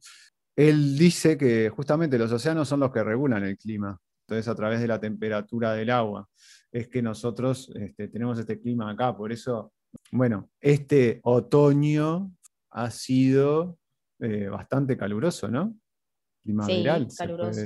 él 0.59 0.97
dice 0.97 1.37
que 1.37 1.69
justamente 1.69 2.17
los 2.17 2.33
océanos 2.33 2.67
son 2.67 2.81
los 2.81 2.91
que 2.91 3.01
regulan 3.01 3.45
el 3.45 3.57
clima, 3.57 3.97
entonces 4.27 4.47
a 4.49 4.55
través 4.55 4.81
de 4.81 4.87
la 4.87 4.99
temperatura 4.99 5.73
del 5.73 5.89
agua 5.89 6.27
es 6.69 6.89
que 6.89 7.01
nosotros 7.01 7.71
este, 7.75 8.09
tenemos 8.09 8.37
este 8.37 8.59
clima 8.59 8.91
acá, 8.91 9.15
por 9.15 9.31
eso, 9.31 9.71
bueno, 10.11 10.49
este 10.59 11.21
otoño 11.23 12.31
ha 12.71 12.91
sido 12.91 13.77
eh, 14.19 14.47
bastante 14.47 14.97
caluroso, 14.97 15.47
¿no? 15.47 15.75
Primaveral, 16.43 17.09
sí, 17.09 17.17
caluroso, 17.17 17.61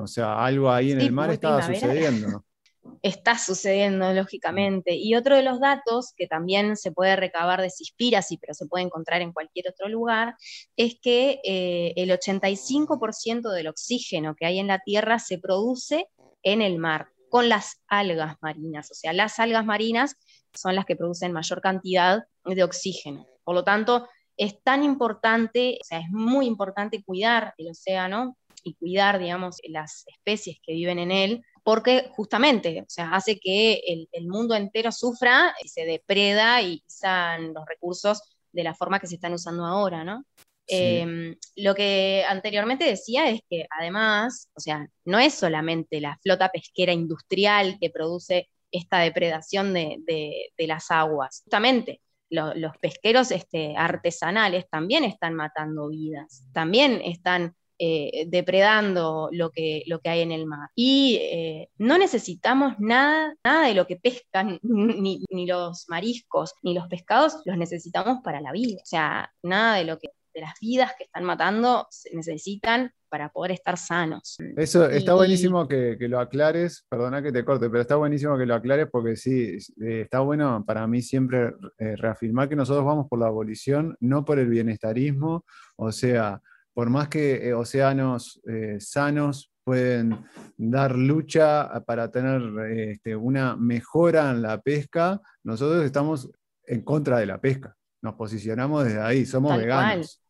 O 0.00 0.06
sea, 0.06 0.44
algo 0.44 0.70
ahí 0.70 0.92
en 0.92 1.00
el 1.00 1.12
mar 1.12 1.30
estaba 1.30 1.62
sucediendo 1.62 2.44
está 3.02 3.38
sucediendo, 3.38 4.12
lógicamente. 4.12 4.94
Y 4.94 5.14
otro 5.14 5.36
de 5.36 5.42
los 5.42 5.60
datos 5.60 6.12
que 6.16 6.26
también 6.26 6.76
se 6.76 6.92
puede 6.92 7.16
recabar 7.16 7.60
de 7.60 7.70
Cispiracy, 7.70 8.38
pero 8.38 8.54
se 8.54 8.66
puede 8.66 8.84
encontrar 8.84 9.22
en 9.22 9.32
cualquier 9.32 9.68
otro 9.68 9.88
lugar, 9.88 10.36
es 10.76 10.96
que 11.00 11.40
eh, 11.44 11.92
el 11.96 12.10
85% 12.10 13.50
del 13.52 13.68
oxígeno 13.68 14.34
que 14.34 14.46
hay 14.46 14.58
en 14.58 14.68
la 14.68 14.78
Tierra 14.78 15.18
se 15.18 15.38
produce 15.38 16.08
en 16.42 16.62
el 16.62 16.78
mar, 16.78 17.08
con 17.30 17.48
las 17.48 17.82
algas 17.88 18.36
marinas. 18.40 18.90
O 18.90 18.94
sea, 18.94 19.12
las 19.12 19.38
algas 19.38 19.64
marinas 19.64 20.16
son 20.52 20.74
las 20.74 20.84
que 20.84 20.96
producen 20.96 21.32
mayor 21.32 21.60
cantidad 21.60 22.24
de 22.44 22.64
oxígeno. 22.64 23.26
Por 23.44 23.54
lo 23.54 23.64
tanto, 23.64 24.08
es 24.36 24.62
tan 24.62 24.82
importante, 24.82 25.78
o 25.80 25.84
sea, 25.84 26.00
es 26.00 26.10
muy 26.10 26.46
importante 26.46 27.02
cuidar 27.02 27.54
el 27.58 27.70
océano 27.70 28.36
y 28.62 28.74
cuidar, 28.74 29.18
digamos, 29.18 29.58
las 29.68 30.04
especies 30.06 30.58
que 30.62 30.72
viven 30.72 30.98
en 30.98 31.10
él, 31.10 31.42
porque 31.62 32.10
justamente, 32.14 32.82
o 32.82 32.88
sea, 32.88 33.10
hace 33.12 33.38
que 33.38 33.80
el, 34.12 34.26
mundo 34.26 34.54
entero 34.54 34.90
sufra 34.90 35.54
y 35.62 35.68
se 35.68 35.84
depreda 35.84 36.62
y 36.62 36.82
usan 36.86 37.52
los 37.54 37.64
recursos 37.66 38.22
de 38.52 38.64
la 38.64 38.74
forma 38.74 39.00
que 39.00 39.06
se 39.06 39.16
están 39.16 39.34
usando 39.34 39.64
ahora, 39.64 40.04
¿no? 40.04 40.24
Em, 40.66 41.36
lo 41.56 41.74
que 41.74 42.24
anteriormente 42.26 42.84
decía 42.84 43.28
es 43.28 43.40
que 43.50 43.66
además, 43.78 44.48
o 44.54 44.60
sea, 44.60 44.86
no 45.04 45.18
es 45.18 45.34
solamente 45.34 46.00
la 46.00 46.18
flota 46.22 46.48
pesquera 46.48 46.92
industrial 46.92 47.76
que 47.78 47.90
produce 47.90 48.48
esta 48.70 49.00
depredación 49.00 49.74
de, 49.74 50.52
las 50.58 50.90
aguas, 50.90 51.42
justamente 51.44 52.00
los 52.30 52.76
pesqueros 52.78 53.30
este, 53.30 53.76
artesanales 53.76 54.68
también 54.68 55.04
están 55.04 55.34
matando 55.34 55.88
vidas, 55.88 56.48
también 56.52 57.00
están 57.04 57.54
eh, 57.78 58.26
depredando 58.28 59.28
lo 59.32 59.50
que, 59.50 59.82
lo 59.86 60.00
que 60.00 60.08
hay 60.08 60.20
en 60.20 60.30
el 60.30 60.46
mar. 60.46 60.70
Y 60.76 61.18
eh, 61.20 61.70
no 61.76 61.98
necesitamos 61.98 62.74
nada, 62.78 63.34
nada 63.44 63.66
de 63.66 63.74
lo 63.74 63.86
que 63.86 63.96
pescan, 63.96 64.60
ni, 64.62 65.24
los 65.46 65.86
mariscos, 65.88 66.54
ni 66.62 66.72
los 66.74 66.86
pescados, 66.86 67.42
los 67.44 67.56
necesitamos 67.56 68.18
para 68.22 68.40
la 68.40 68.52
vida. 68.52 68.78
O 68.80 68.86
sea, 68.86 69.32
nada 69.42 69.76
de 69.76 69.84
lo 69.84 69.98
que 69.98 70.08
de 70.34 70.40
las 70.40 70.54
vidas 70.60 70.92
que 70.98 71.04
están 71.04 71.24
matando 71.24 71.86
se 71.90 72.14
necesitan 72.14 72.90
para 73.08 73.28
poder 73.28 73.52
estar 73.52 73.78
sanos. 73.78 74.36
Eso 74.56 74.88
está 74.88 75.14
buenísimo 75.14 75.68
que, 75.68 75.96
lo 76.00 76.18
aclares, 76.18 76.84
perdona 76.88 77.22
que 77.22 77.30
te 77.30 77.44
corte, 77.44 77.70
pero 77.70 77.82
está 77.82 77.96
buenísimo 77.96 78.36
que 78.36 78.46
lo 78.46 78.54
aclares 78.56 78.88
porque 78.90 79.14
sí, 79.14 79.56
eh, 79.80 80.00
está 80.02 80.20
bueno 80.20 80.64
para 80.66 80.86
mí 80.88 81.00
siempre 81.00 81.54
reafirmar 81.78 82.48
que 82.48 82.56
nosotros 82.56 82.84
vamos 82.84 83.06
por 83.08 83.20
la 83.20 83.26
abolición, 83.26 83.96
no 84.00 84.24
por 84.24 84.40
el 84.40 84.48
bienestarismo, 84.48 85.44
o 85.76 85.92
sea, 85.92 86.40
por 86.74 86.90
más 86.90 87.08
que 87.08 87.48
eh, 87.48 87.54
océanos 87.54 88.42
eh, 88.46 88.76
sanos 88.80 89.52
pueden 89.62 90.24
dar 90.58 90.94
lucha 90.94 91.70
para 91.86 92.10
tener 92.10 92.42
este, 92.70 93.16
una 93.16 93.56
mejora 93.56 94.30
en 94.30 94.42
la 94.42 94.60
pesca, 94.60 95.22
nosotros 95.42 95.84
estamos 95.84 96.30
en 96.66 96.82
contra 96.82 97.18
de 97.18 97.26
la 97.26 97.40
pesca. 97.40 97.74
Nos 98.02 98.14
posicionamos 98.16 98.84
desde 98.84 99.00
ahí, 99.00 99.24
somos 99.24 99.56
veganos. 99.56 100.20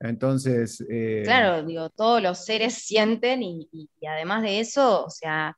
Entonces. 0.00 0.84
Eh, 0.90 1.22
claro, 1.24 1.62
digo, 1.64 1.90
todos 1.90 2.22
los 2.22 2.44
seres 2.44 2.74
sienten 2.74 3.42
y, 3.42 3.68
además 4.08 4.42
de 4.42 4.60
eso, 4.60 5.04
o 5.04 5.10
sea, 5.10 5.56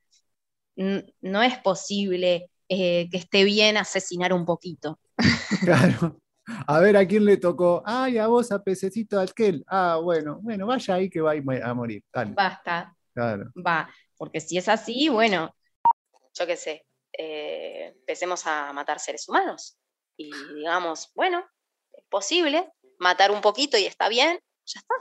no 0.76 1.42
es 1.42 1.58
posible 1.58 2.50
que 2.68 3.08
esté 3.12 3.44
bien 3.44 3.76
asesinar 3.76 4.32
un 4.32 4.44
poquito. 4.44 4.98
Claro. 5.64 6.18
A 6.66 6.80
ver 6.80 6.96
a 6.96 7.06
quién 7.06 7.24
le 7.24 7.36
tocó. 7.36 7.82
Ay, 7.84 8.18
a 8.18 8.26
vos, 8.26 8.50
a 8.50 8.62
Pececito 8.62 9.20
Alquel. 9.20 9.64
Ah, 9.68 10.00
bueno, 10.02 10.40
bueno, 10.42 10.66
vaya 10.66 10.94
ahí 10.94 11.08
que 11.08 11.20
va 11.20 11.32
a 11.32 11.74
morir. 11.74 12.02
Basta. 12.34 12.96
Claro. 13.14 13.52
Va, 13.54 13.88
porque 14.16 14.40
si 14.40 14.56
es 14.56 14.68
así, 14.68 15.08
bueno, 15.08 15.54
yo 16.34 16.46
qué 16.46 16.56
sé, 16.56 16.86
eh, 17.16 17.94
empecemos 17.98 18.46
a 18.46 18.72
matar 18.72 18.98
seres 18.98 19.28
humanos. 19.28 19.78
Y 20.16 20.30
digamos, 20.54 21.10
bueno, 21.14 21.44
es 21.92 22.04
posible, 22.08 22.70
matar 23.02 23.30
un 23.30 23.40
poquito 23.40 23.76
y 23.76 23.84
está 23.84 24.08
bien, 24.08 24.38
ya 24.64 24.80
está. 24.80 24.94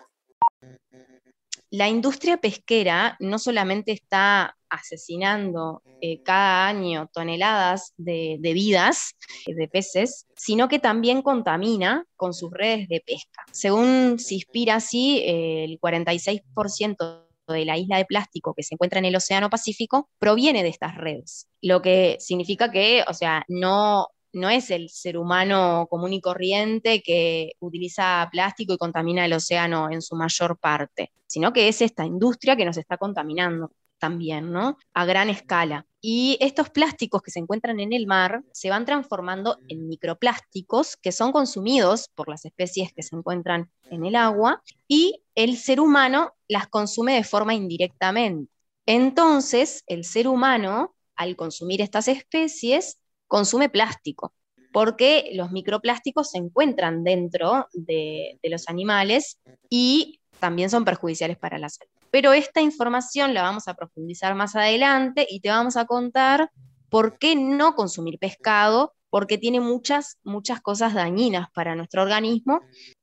La 1.70 1.88
industria 1.88 2.36
pesquera 2.38 3.16
no 3.20 3.40
solamente 3.40 3.94
está 3.94 4.58
asesinando 4.70 5.82
eh, 6.02 6.22
cada 6.22 6.68
año 6.68 7.10
toneladas 7.14 7.94
de, 7.96 8.40
vidas 8.42 9.16
eh, 9.46 9.54
de 9.54 9.70
peces, 9.70 10.28
sino 10.36 10.68
que 10.68 10.80
también 10.80 11.22
contamina 11.22 12.06
con 12.18 12.34
sus 12.34 12.52
redes 12.52 12.90
de 12.90 13.02
pesca. 13.06 13.44
Según 13.52 14.18
Cispiracy, 14.20 15.24
el 15.26 15.80
46% 15.80 17.26
de 17.48 17.66
la 17.66 17.78
isla 17.78 17.98
de 17.98 18.06
plástico 18.06 18.54
que 18.54 18.64
se 18.64 18.76
encuentra 18.76 19.00
en 19.00 19.06
el 19.06 19.16
Océano 19.16 19.50
Pacífico 19.50 20.10
proviene 20.20 20.64
de 20.64 20.70
estas 20.70 20.96
redes, 20.96 21.48
lo 21.62 21.82
que 21.82 22.18
significa 22.20 22.72
que, 22.72 23.04
o 23.08 23.14
sea, 23.14 23.44
no, 23.48 24.08
no 24.34 24.50
es 24.50 24.72
el 24.72 24.90
ser 24.90 25.18
humano 25.18 25.88
común 25.90 26.14
y 26.14 26.22
corriente 26.22 27.02
que 27.02 27.54
utiliza 27.60 28.28
plástico 28.32 28.74
y 28.74 28.78
contamina 28.78 29.26
el 29.26 29.34
océano 29.34 29.90
en 29.92 30.02
su 30.02 30.16
mayor 30.16 30.58
parte, 30.58 31.12
sino 31.28 31.54
que 31.54 31.68
es 31.68 31.82
esta 31.82 32.06
industria 32.06 32.56
que 32.56 32.66
nos 32.66 32.78
está 32.78 32.98
contaminando 32.98 33.72
también, 34.02 34.52
¿no? 34.52 34.78
A 34.94 35.06
gran 35.06 35.30
escala. 35.30 35.86
Y 36.02 36.38
estos 36.42 36.72
plásticos 36.72 37.22
que 37.22 37.30
se 37.30 37.40
encuentran 37.40 37.80
en 37.80 37.94
el 37.94 38.08
mar 38.08 38.44
se 38.52 38.72
van 38.72 38.86
transformando 38.86 39.60
en 39.68 39.88
microplásticos 39.88 40.98
que 40.98 41.12
son 41.12 41.32
consumidos 41.32 42.10
por 42.16 42.28
las 42.28 42.44
especies 42.44 42.92
que 42.92 43.04
se 43.04 43.16
encuentran 43.16 43.70
en 43.92 44.04
el 44.04 44.16
agua 44.16 44.64
y 44.88 45.22
el 45.36 45.56
ser 45.56 45.80
humano 45.80 46.34
las 46.48 46.68
consume 46.68 47.14
de 47.14 47.24
forma 47.24 47.54
indirectamente. 47.54 48.52
Entonces, 48.88 49.84
el 49.86 50.04
ser 50.04 50.28
humano, 50.28 50.96
al 51.16 51.36
consumir 51.36 51.82
estas 51.82 52.08
especies, 52.08 52.98
consume 53.32 53.70
plástico, 53.70 54.34
porque 54.74 55.32
los 55.34 55.52
microplásticos 55.52 56.32
se 56.32 56.38
encuentran 56.38 57.06
dentro 57.06 57.70
de, 57.72 58.38
de 58.44 58.50
los 58.50 58.68
animales 58.68 59.40
y 59.70 60.20
también 60.42 60.70
son 60.70 60.84
perjudiciales 60.84 61.38
para 61.38 61.58
la 61.58 61.70
salud. 61.70 61.90
Pero 62.12 62.34
esta 62.34 62.60
información 62.60 63.34
la 63.34 63.42
vamos 63.42 63.70
a 63.70 63.74
profundizar 63.76 64.36
más 64.36 64.58
adelante 64.58 65.26
y 65.30 65.40
te 65.40 65.48
vamos 65.48 65.78
a 65.78 65.86
contar 65.86 66.52
por 66.90 67.18
qué 67.18 67.38
no 67.38 67.74
consumir 67.76 68.20
pescado, 68.20 68.94
porque 69.10 69.38
tiene 69.38 69.62
muchas, 69.62 70.18
muchas 70.24 70.60
cosas 70.60 70.94
dañinas 70.94 71.48
para 71.54 71.74
nuestro 71.76 72.02
organismo 72.02 72.60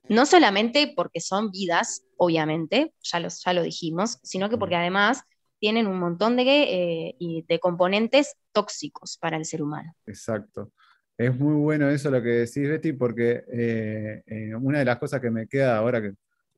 no 0.08 0.26
solamente 0.26 0.92
porque 0.96 1.20
son 1.20 1.50
vidas, 1.50 2.02
obviamente, 2.16 2.94
ya, 3.02 3.26
ya 3.28 3.52
lo 3.52 3.62
dijimos, 3.62 4.18
sino 4.22 4.48
que 4.48 4.56
porque 4.56 4.76
además 4.76 5.22
tienen 5.59 5.87
un 5.87 5.99
montón 5.99 6.37
de, 6.37 6.44
eh, 6.47 7.44
de 7.47 7.59
componentes 7.61 8.37
tóxicos 8.53 9.18
para 9.18 9.37
el 9.37 9.44
ser 9.44 9.62
humano. 9.62 9.94
Exacto. 10.07 10.73
Es 11.16 11.37
muy 11.37 11.55
bueno 11.55 11.88
eso 11.88 12.11
lo 12.11 12.23
que 12.23 12.29
decís, 12.29 12.68
Betty, 12.68 12.92
porque 12.92 13.44
eh, 13.53 14.23
eh, 14.25 14.55
una 14.55 14.79
de 14.79 14.85
las 14.85 14.99
cosas 14.99 15.21
que 15.21 15.31
me 15.31 15.49
queda 15.49 15.77
ahora, 15.77 16.01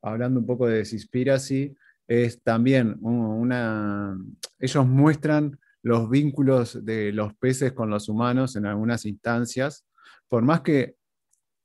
hablando 0.03 0.39
un 0.39 0.45
poco 0.45 0.67
de 0.67 0.85
Seaspiracy, 0.85 1.75
es 2.07 2.41
también 2.43 2.97
una... 3.01 4.15
Ellos 4.59 4.85
muestran 4.85 5.59
los 5.81 6.09
vínculos 6.09 6.85
de 6.85 7.11
los 7.11 7.33
peces 7.35 7.73
con 7.73 7.89
los 7.89 8.07
humanos 8.07 8.55
en 8.55 8.67
algunas 8.67 9.05
instancias, 9.05 9.83
por 10.27 10.43
más 10.43 10.61
que 10.61 10.95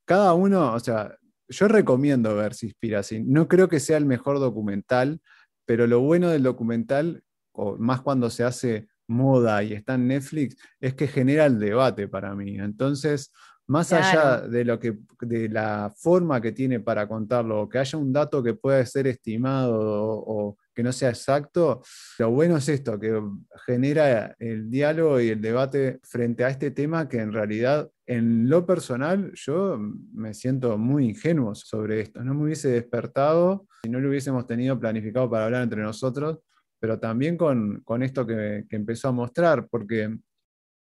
cada 0.06 0.32
uno, 0.32 0.72
o 0.72 0.80
sea, 0.80 1.18
yo 1.48 1.68
recomiendo 1.68 2.34
ver 2.34 2.54
Seaspiracy. 2.54 3.22
No 3.22 3.46
creo 3.46 3.68
que 3.68 3.80
sea 3.80 3.98
el 3.98 4.06
mejor 4.06 4.38
documental, 4.38 5.20
pero 5.66 5.86
lo 5.86 6.00
bueno 6.00 6.30
del 6.30 6.44
documental, 6.44 7.22
o 7.56 7.76
más 7.78 8.00
cuando 8.02 8.30
se 8.30 8.44
hace 8.44 8.88
moda 9.08 9.62
y 9.62 9.72
está 9.72 9.94
en 9.94 10.08
Netflix, 10.08 10.56
es 10.80 10.94
que 10.94 11.06
genera 11.06 11.46
el 11.46 11.58
debate 11.58 12.08
para 12.08 12.34
mí. 12.34 12.58
Entonces, 12.58 13.32
más 13.68 13.92
allá 13.92 14.42
de, 14.42 14.64
lo 14.64 14.78
que, 14.78 14.96
de 15.20 15.48
la 15.48 15.92
forma 15.96 16.40
que 16.40 16.52
tiene 16.52 16.80
para 16.80 17.08
contarlo, 17.08 17.62
o 17.62 17.68
que 17.68 17.78
haya 17.78 17.98
un 17.98 18.12
dato 18.12 18.42
que 18.42 18.54
pueda 18.54 18.84
ser 18.86 19.08
estimado 19.08 19.74
o, 19.76 20.56
que 20.72 20.82
no 20.82 20.92
sea 20.92 21.08
exacto, 21.08 21.82
lo 22.18 22.30
bueno 22.30 22.58
es 22.58 22.68
esto, 22.68 23.00
que 23.00 23.18
genera 23.64 24.36
el 24.38 24.68
diálogo 24.68 25.18
y 25.20 25.30
el 25.30 25.40
debate 25.40 26.00
frente 26.02 26.44
a 26.44 26.50
este 26.50 26.70
tema 26.70 27.08
que 27.08 27.18
en 27.18 27.32
realidad 27.32 27.90
en 28.04 28.48
lo 28.50 28.66
personal 28.66 29.32
yo 29.34 29.78
me 30.12 30.34
siento 30.34 30.76
muy 30.76 31.06
ingenuo 31.06 31.54
sobre 31.54 32.02
esto. 32.02 32.22
No 32.22 32.34
me 32.34 32.44
hubiese 32.44 32.68
despertado 32.68 33.66
si 33.82 33.88
no 33.88 34.00
lo 34.00 34.10
hubiésemos 34.10 34.46
tenido 34.46 34.78
planificado 34.78 35.30
para 35.30 35.46
hablar 35.46 35.62
entre 35.62 35.80
nosotros 35.80 36.40
pero 36.78 36.98
también 36.98 37.36
con, 37.36 37.82
esto 38.02 38.26
que, 38.26 38.66
empezó 38.70 39.08
a 39.08 39.12
mostrar, 39.12 39.68
porque 39.68 40.16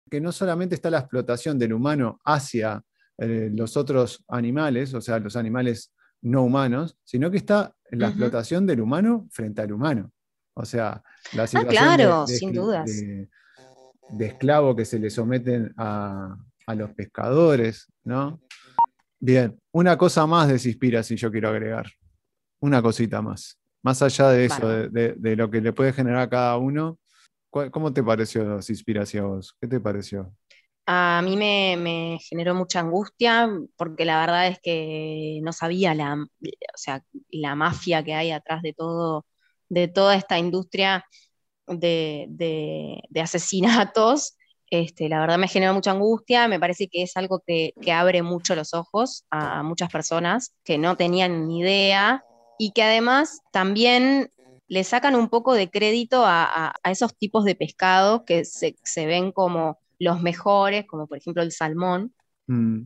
que 0.10 0.22
no 0.22 0.32
solamente 0.32 0.76
está 0.76 0.90
la 0.90 1.00
explotación 1.00 1.58
del 1.58 1.74
humano 1.74 2.20
hacia 2.24 2.84
eh, 3.18 3.50
los 3.54 3.76
otros 3.76 4.24
animales, 4.28 4.94
o 4.94 5.02
sea, 5.02 5.20
los 5.20 5.36
animales 5.36 5.94
no 6.22 6.44
humanos, 6.44 6.98
sino 7.04 7.32
que 7.32 7.38
está 7.38 7.76
la 7.92 8.08
explotación 8.08 8.66
del 8.66 8.82
humano 8.82 9.28
frente 9.32 9.62
al 9.62 9.72
humano. 9.72 10.12
O 10.56 10.66
sea, 10.66 11.02
la 11.34 11.44
ah, 11.44 11.48
situación 11.48 11.98
de, 11.98 12.34
sin 12.34 12.54
dudas. 12.54 12.90
De, 12.90 14.26
esclavo 14.26 14.76
que 14.76 14.86
se 14.86 15.00
le 15.00 15.10
someten 15.10 15.74
a, 15.78 16.38
los 16.76 16.94
pescadores, 16.94 17.92
¿no? 18.04 18.42
Bien, 19.20 19.60
una 19.72 19.98
cosa 19.98 20.26
más 20.26 20.48
de 20.48 20.58
Cispira, 20.58 21.04
si 21.04 21.16
yo 21.16 21.32
quiero 21.32 21.50
agregar. 21.50 21.86
Una 22.60 22.82
cosita 22.82 23.22
más. 23.22 23.60
Más 23.86 24.02
allá 24.02 24.30
de 24.30 24.46
eso, 24.46 24.68
de, 24.68 25.36
lo 25.36 25.52
que 25.52 25.62
le 25.62 25.72
puede 25.72 25.94
generar 25.94 26.22
a 26.22 26.30
cada 26.30 26.58
uno, 26.58 26.98
¿cómo 27.52 27.94
te 27.94 28.02
pareció 28.02 28.56
inspiración 28.68 29.28
vos? 29.28 29.56
¿Qué 29.62 29.68
te 29.68 29.80
pareció? 29.80 30.34
A 30.88 31.22
mí 31.24 31.38
me, 31.38 32.18
generó 32.28 32.56
mucha 32.56 32.80
angustia 32.80 33.48
porque 33.76 34.04
la 34.04 34.20
verdad 34.22 34.48
es 34.48 34.58
que 34.60 35.40
no 35.44 35.54
sabía 35.54 35.94
la, 35.94 36.16
o 36.16 36.78
sea, 36.78 37.04
la 37.30 37.54
mafia 37.54 38.04
que 38.04 38.16
hay 38.16 38.32
atrás 38.32 38.64
de 38.64 38.74
todo, 38.74 39.28
de 39.70 39.88
toda 39.88 40.16
esta 40.16 40.40
industria 40.40 41.06
de, 41.68 43.04
asesinatos. 43.22 44.36
Este, 44.72 45.10
la 45.10 45.20
verdad 45.20 45.38
me 45.38 45.48
generó 45.48 45.76
mucha 45.76 45.92
angustia, 45.92 46.48
me 46.48 46.60
parece 46.60 46.88
que 46.88 47.04
es 47.04 47.16
algo 47.18 47.44
que, 47.46 47.76
abre 47.94 48.24
mucho 48.24 48.56
los 48.56 48.74
ojos 48.74 49.26
a, 49.30 49.62
muchas 49.62 49.92
personas 49.92 50.56
que 50.64 50.80
no 50.80 50.98
tenían 50.98 51.48
ni 51.48 51.60
idea 51.60 52.24
y 52.58 52.72
que 52.72 52.84
además 52.84 53.42
también 53.52 54.32
le 54.68 54.84
sacan 54.84 55.16
un 55.16 55.30
poco 55.30 55.54
de 55.54 55.70
crédito 55.70 56.24
a, 56.26 56.74
esos 56.84 57.16
tipos 57.16 57.46
de 57.46 57.56
pescado 57.56 58.26
que 58.26 58.46
se, 58.46 58.76
ven 59.06 59.32
como 59.32 59.80
los 60.00 60.22
mejores, 60.22 60.86
como 60.86 61.08
por 61.08 61.18
ejemplo 61.18 61.44
el 61.44 61.52
salmón. 61.52 62.14
Mm, 62.48 62.82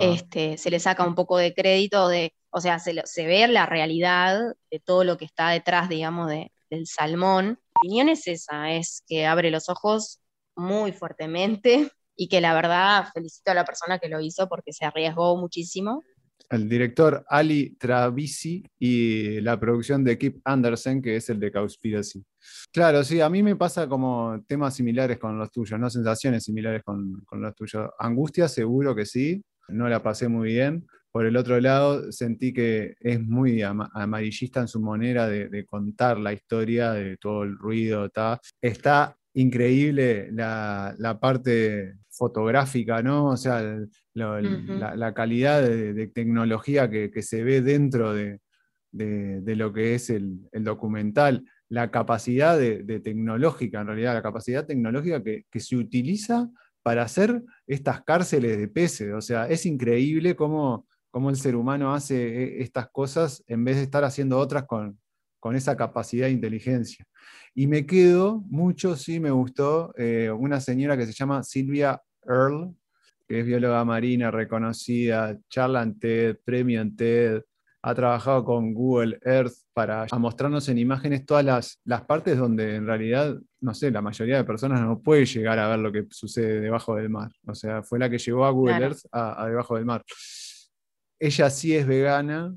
este, 0.00 0.56
se 0.58 0.70
le 0.70 0.80
saca 0.80 1.06
un 1.06 1.14
poco 1.14 1.36
de 1.36 1.54
crédito 1.54 2.08
de, 2.08 2.34
o 2.50 2.60
sea, 2.60 2.78
se, 2.78 2.94
se 3.04 3.26
ve 3.26 3.46
la 3.48 3.66
realidad 3.66 4.40
de 4.70 4.80
todo 4.80 5.04
lo 5.04 5.16
que 5.16 5.24
está 5.24 5.50
detrás, 5.50 5.88
digamos, 5.88 6.28
del 6.28 6.86
salmón. 6.86 7.58
Mi 7.82 7.88
opinión 7.88 8.08
es 8.08 8.26
esa, 8.26 8.72
es 8.72 9.02
que 9.06 9.26
abre 9.26 9.50
los 9.50 9.68
ojos 9.68 10.20
muy 10.56 10.92
fuertemente 10.92 11.90
y 12.16 12.28
que 12.28 12.40
la 12.40 12.54
verdad 12.54 13.08
felicito 13.12 13.50
a 13.50 13.54
la 13.54 13.64
persona 13.64 13.98
que 13.98 14.08
lo 14.08 14.20
hizo 14.20 14.48
porque 14.48 14.72
se 14.72 14.84
arriesgó 14.84 15.36
muchísimo 15.36 16.02
el 16.50 16.68
director 16.68 17.24
Ali 17.28 17.76
Travisi 17.76 18.64
y 18.78 19.40
la 19.40 19.58
producción 19.58 20.04
de 20.04 20.18
Kip 20.18 20.40
Anderson, 20.44 21.02
que 21.02 21.16
es 21.16 21.28
el 21.30 21.40
de 21.40 21.50
Cowspiracy. 21.52 22.24
Claro, 22.72 23.02
sí, 23.04 23.20
a 23.20 23.28
mí 23.28 23.42
me 23.42 23.56
pasa 23.56 23.88
como 23.88 24.42
temas 24.46 24.74
similares 24.74 25.18
con 25.18 25.38
los 25.38 25.50
tuyos, 25.50 25.78
¿no? 25.78 25.88
Sensaciones 25.88 26.44
similares 26.44 26.82
con, 26.82 27.24
los 27.32 27.54
tuyos. 27.54 27.90
Angustia, 27.98 28.48
seguro 28.48 28.94
que 28.94 29.06
sí, 29.06 29.42
no 29.68 29.88
la 29.88 30.02
pasé 30.02 30.28
muy 30.28 30.48
bien. 30.48 30.86
Por 31.10 31.26
el 31.26 31.36
otro 31.36 31.60
lado, 31.60 32.10
sentí 32.10 32.52
que 32.52 32.94
es 32.98 33.20
muy 33.20 33.62
amarillista 33.62 34.60
en 34.60 34.68
su 34.68 34.80
manera 34.80 35.28
de, 35.28 35.64
contar 35.64 36.18
la 36.18 36.32
historia 36.32 36.92
de 36.92 37.16
todo 37.16 37.44
el 37.44 37.56
ruido. 37.56 38.10
Está 38.60 39.16
increíble 39.34 40.30
la, 40.32 41.18
parte 41.20 41.96
fotográfica, 42.10 43.02
¿no? 43.02 43.26
O 43.26 43.36
sea, 43.36 43.62
la, 44.14 45.14
calidad 45.14 45.62
de, 45.62 46.06
tecnología 46.08 46.88
que, 46.88 47.22
se 47.22 47.42
ve 47.42 47.60
dentro 47.60 48.14
de, 48.14 48.40
lo 48.92 49.72
que 49.72 49.94
es 49.94 50.10
el, 50.10 50.48
documental, 50.52 51.44
la 51.68 51.90
capacidad 51.90 52.58
de, 52.58 53.00
tecnológica, 53.00 53.80
en 53.80 53.88
realidad, 53.88 54.14
la 54.14 54.22
capacidad 54.22 54.66
tecnológica 54.66 55.22
que, 55.22 55.60
se 55.60 55.76
utiliza 55.76 56.48
para 56.82 57.02
hacer 57.02 57.42
estas 57.66 58.02
cárceles 58.02 58.58
de 58.58 58.68
peces. 58.68 59.12
O 59.14 59.20
sea, 59.20 59.48
es 59.48 59.66
increíble 59.66 60.36
cómo, 60.36 60.86
cómo 61.10 61.30
el 61.30 61.36
ser 61.36 61.56
humano 61.56 61.94
hace 61.94 62.42
eh, 62.42 62.62
estas 62.62 62.90
cosas 62.90 63.42
en 63.46 63.64
vez 63.64 63.76
de 63.76 63.82
estar 63.82 64.04
haciendo 64.04 64.38
otras 64.38 64.64
con, 64.64 64.98
con 65.40 65.56
esa 65.56 65.76
capacidad 65.76 66.26
de 66.26 66.32
inteligencia. 66.32 67.06
Y 67.54 67.66
me 67.66 67.86
quedo 67.86 68.42
mucho, 68.48 68.96
sí 68.96 69.20
me 69.20 69.30
gustó, 69.30 69.94
eh, 69.96 70.30
una 70.30 70.60
señora 70.60 70.96
que 70.96 71.06
se 71.06 71.12
llama 71.12 71.42
Silvia 71.42 72.00
Earle, 72.26 72.74
que 73.28 73.40
es 73.40 73.46
bióloga 73.46 73.84
marina 73.84 74.30
reconocida, 74.30 75.38
charla 75.48 75.82
en 75.82 75.98
TED, 75.98 76.38
premio 76.44 76.80
en 76.80 76.96
TED, 76.96 77.42
ha 77.82 77.94
trabajado 77.94 78.44
con 78.44 78.72
Google 78.72 79.18
Earth 79.22 79.52
para 79.74 80.06
mostrarnos 80.18 80.68
en 80.70 80.78
imágenes 80.78 81.26
todas 81.26 81.44
las, 81.44 81.80
las, 81.84 82.02
partes 82.02 82.38
donde 82.38 82.76
en 82.76 82.86
realidad, 82.86 83.36
no 83.60 83.74
sé, 83.74 83.90
la 83.90 84.00
mayoría 84.00 84.38
de 84.38 84.44
personas 84.44 84.80
no 84.80 85.00
puede 85.00 85.26
llegar 85.26 85.58
a 85.58 85.68
ver 85.68 85.80
lo 85.80 85.92
que 85.92 86.06
sucede 86.10 86.60
debajo 86.60 86.96
del 86.96 87.10
mar. 87.10 87.30
O 87.46 87.54
sea, 87.54 87.82
fue 87.82 87.98
la 87.98 88.08
que 88.08 88.16
llevó 88.16 88.46
a 88.46 88.50
Google 88.50 88.78
Earth 88.78 89.00
a, 89.12 89.46
debajo 89.46 89.76
del 89.76 89.84
mar. 89.84 90.02
Ella 91.18 91.50
sí 91.50 91.74
es 91.74 91.86
vegana, 91.86 92.54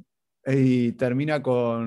y 0.47 0.93
termina 0.93 1.41
con 1.41 1.83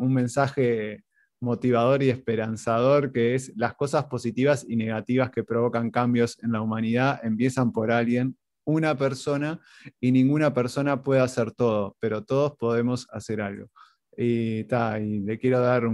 un 0.00 0.14
mensaje 0.14 1.04
motivador 1.40 2.02
y 2.02 2.10
esperanzador 2.10 3.12
que 3.12 3.34
es 3.34 3.52
las 3.56 3.74
cosas 3.74 4.04
positivas 4.04 4.64
y 4.68 4.76
negativas 4.76 5.30
que 5.30 5.42
provocan 5.42 5.90
cambios 5.90 6.38
en 6.42 6.52
la 6.52 6.60
humanidad 6.60 7.20
empiezan 7.22 7.72
por 7.72 7.90
alguien, 7.90 8.36
una 8.64 8.96
persona, 8.96 9.60
y 10.00 10.12
ninguna 10.12 10.54
persona 10.54 11.02
puede 11.02 11.20
hacer 11.20 11.52
todo, 11.52 11.96
pero 11.98 12.24
todos 12.24 12.56
podemos 12.56 13.08
hacer 13.10 13.40
algo. 13.40 13.68
Y, 14.16 14.60
y 14.60 15.20
le 15.20 15.38
quiero 15.38 15.60
dar 15.60 15.84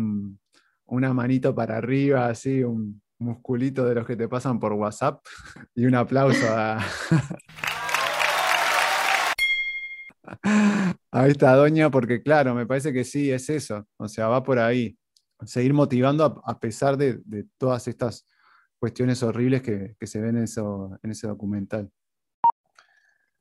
una 0.87 1.13
manito 1.13 1.55
para 1.55 1.77
arriba, 1.77 2.27
así, 2.27 2.63
un 2.63 3.01
musculito 3.19 3.87
de 3.87 3.95
los 3.95 4.07
que 4.07 4.17
te 4.17 4.29
pasan 4.29 4.61
por 4.61 4.73
WhatsApp 4.73 5.25
y 5.75 5.87
un 5.87 5.95
aplauso 5.95 6.47
a... 6.51 6.85
Está, 11.27 11.55
doña, 11.55 11.91
porque 11.91 12.23
claro, 12.23 12.55
me 12.55 12.67
parece 12.67 12.93
que 12.93 13.05
sí, 13.05 13.31
es 13.31 13.49
eso. 13.49 13.87
O 13.97 14.09
sea, 14.09 14.29
va 14.29 14.43
por 14.43 14.59
ahí. 14.59 14.97
Seguir 15.45 15.75
motivando 15.75 16.43
a, 16.45 16.59
pesar 16.59 16.97
de, 16.97 17.21
todas 17.59 17.87
estas 17.89 18.27
cuestiones 18.79 19.23
horribles 19.23 19.63
que, 19.63 19.97
se 20.07 20.21
ven 20.21 20.37
en, 20.37 20.45
eso, 20.45 20.99
en 21.03 21.11
ese 21.11 21.27
documental. 21.27 21.91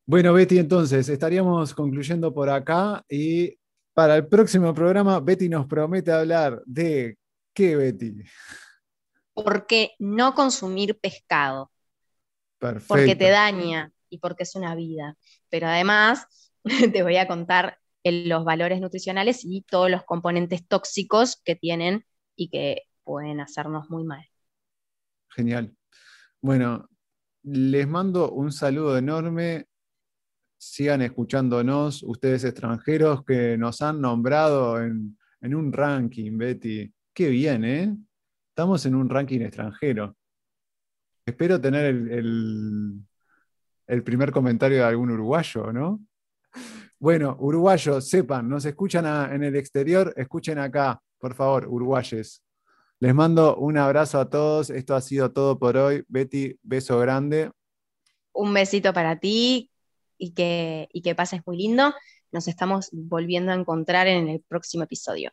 Bueno, 0.06 0.34
Betty, 0.34 0.60
entonces 0.60 1.10
estaríamos 1.10 1.74
concluyendo 1.74 2.34
por 2.34 2.50
acá 2.50 3.04
y 3.10 3.58
para 3.94 4.18
el 4.18 4.28
próximo 4.28 4.74
programa, 4.74 5.20
Betty 5.20 5.48
nos 5.48 5.66
promete 5.68 6.12
hablar 6.12 6.62
de 6.66 7.18
qué, 7.54 7.76
Betty. 7.76 8.24
Porque 9.34 9.92
no 10.00 10.36
consumir 10.36 11.00
pescado. 11.00 11.72
Perfecto. 12.60 12.88
Porque 12.88 13.16
te 13.16 13.30
daña 13.30 13.92
y 14.10 14.18
porque 14.18 14.44
es 14.44 14.56
una 14.56 14.76
vida. 14.76 15.16
Pero 15.50 15.68
además 15.68 16.28
te 16.94 17.04
voy 17.04 17.16
a 17.18 17.28
contar 17.28 17.80
los 18.12 18.46
valores 18.46 18.80
nutricionales 18.82 19.44
y 19.44 19.64
todos 19.64 19.90
los 19.90 20.04
componentes 20.04 20.68
tóxicos 20.68 21.42
que 21.44 21.56
tienen 21.56 22.06
y 22.36 22.50
que 22.50 22.84
pueden 23.04 23.40
hacernos 23.40 23.90
muy 23.90 24.04
mal. 24.04 24.24
Genial. 25.30 25.76
Bueno, 26.42 26.90
les 27.44 27.88
mando 27.88 28.32
un 28.32 28.52
saludo 28.52 28.98
enorme. 28.98 29.68
sigan 30.58 31.02
escuchándonos, 31.02 32.02
ustedes 32.04 32.44
extranjeros 32.44 33.24
que 33.24 33.58
nos 33.58 33.82
han 33.82 34.02
nombrado 34.02 34.82
en, 34.82 35.18
un 35.42 35.72
ranking, 35.72 36.38
Betty. 36.38 36.92
Qué 37.14 37.30
bien, 37.30 37.66
¿eh? 37.66 37.96
Estamos 38.50 38.86
en 38.86 38.96
un 38.96 39.10
ranking 39.10 39.42
extranjero. 39.42 40.16
Espero 41.26 41.62
tener 41.62 41.86
el, 41.86 43.00
el 43.88 44.04
primer 44.04 44.32
comentario 44.32 44.78
de 44.78 44.84
algún 44.84 45.12
uruguayo, 45.12 45.72
¿no? 45.72 46.02
Bueno, 47.00 47.36
uruguayos, 47.40 48.08
sepan, 48.08 48.48
nos 48.48 48.66
escuchan 48.66 49.06
en 49.34 49.44
el 49.44 49.56
exterior, 49.56 50.14
escuchen 50.16 50.58
acá, 50.60 51.02
por 51.20 51.36
favor, 51.36 51.68
uruguayes. 51.68 52.42
Les 53.00 53.14
mando 53.14 53.58
un 53.58 53.78
abrazo 53.78 54.20
a 54.20 54.30
todos. 54.30 54.70
Esto 54.70 54.96
ha 54.96 55.02
sido 55.02 55.32
todo 55.32 55.60
por 55.60 55.76
hoy. 55.76 56.04
Betty, 56.08 56.58
beso 56.64 56.98
grande. 57.00 57.52
Un 58.34 58.54
besito 58.54 58.94
para 58.94 59.20
ti 59.20 59.70
y 60.18 60.32
que, 60.32 60.88
y 60.94 61.02
que 61.02 61.14
pases 61.16 61.42
muy 61.46 61.58
lindo. 61.58 61.94
Nos 62.32 62.48
estamos 62.48 62.90
volviendo 62.92 63.52
a 63.52 63.56
encontrar 63.56 64.08
en 64.08 64.30
el 64.30 64.42
próximo 64.48 64.84
episodio. 64.84 65.32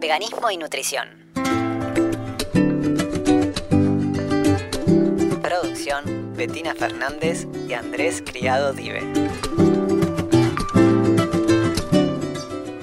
Veganismo 0.00 0.50
y 0.50 0.56
nutrición. 0.56 1.32
Producción, 5.42 6.32
Bettina 6.36 6.74
Fernández 6.74 7.46
y 7.68 7.72
Andrés 7.74 8.22
Criado 8.24 8.72
Dive. 8.72 9.02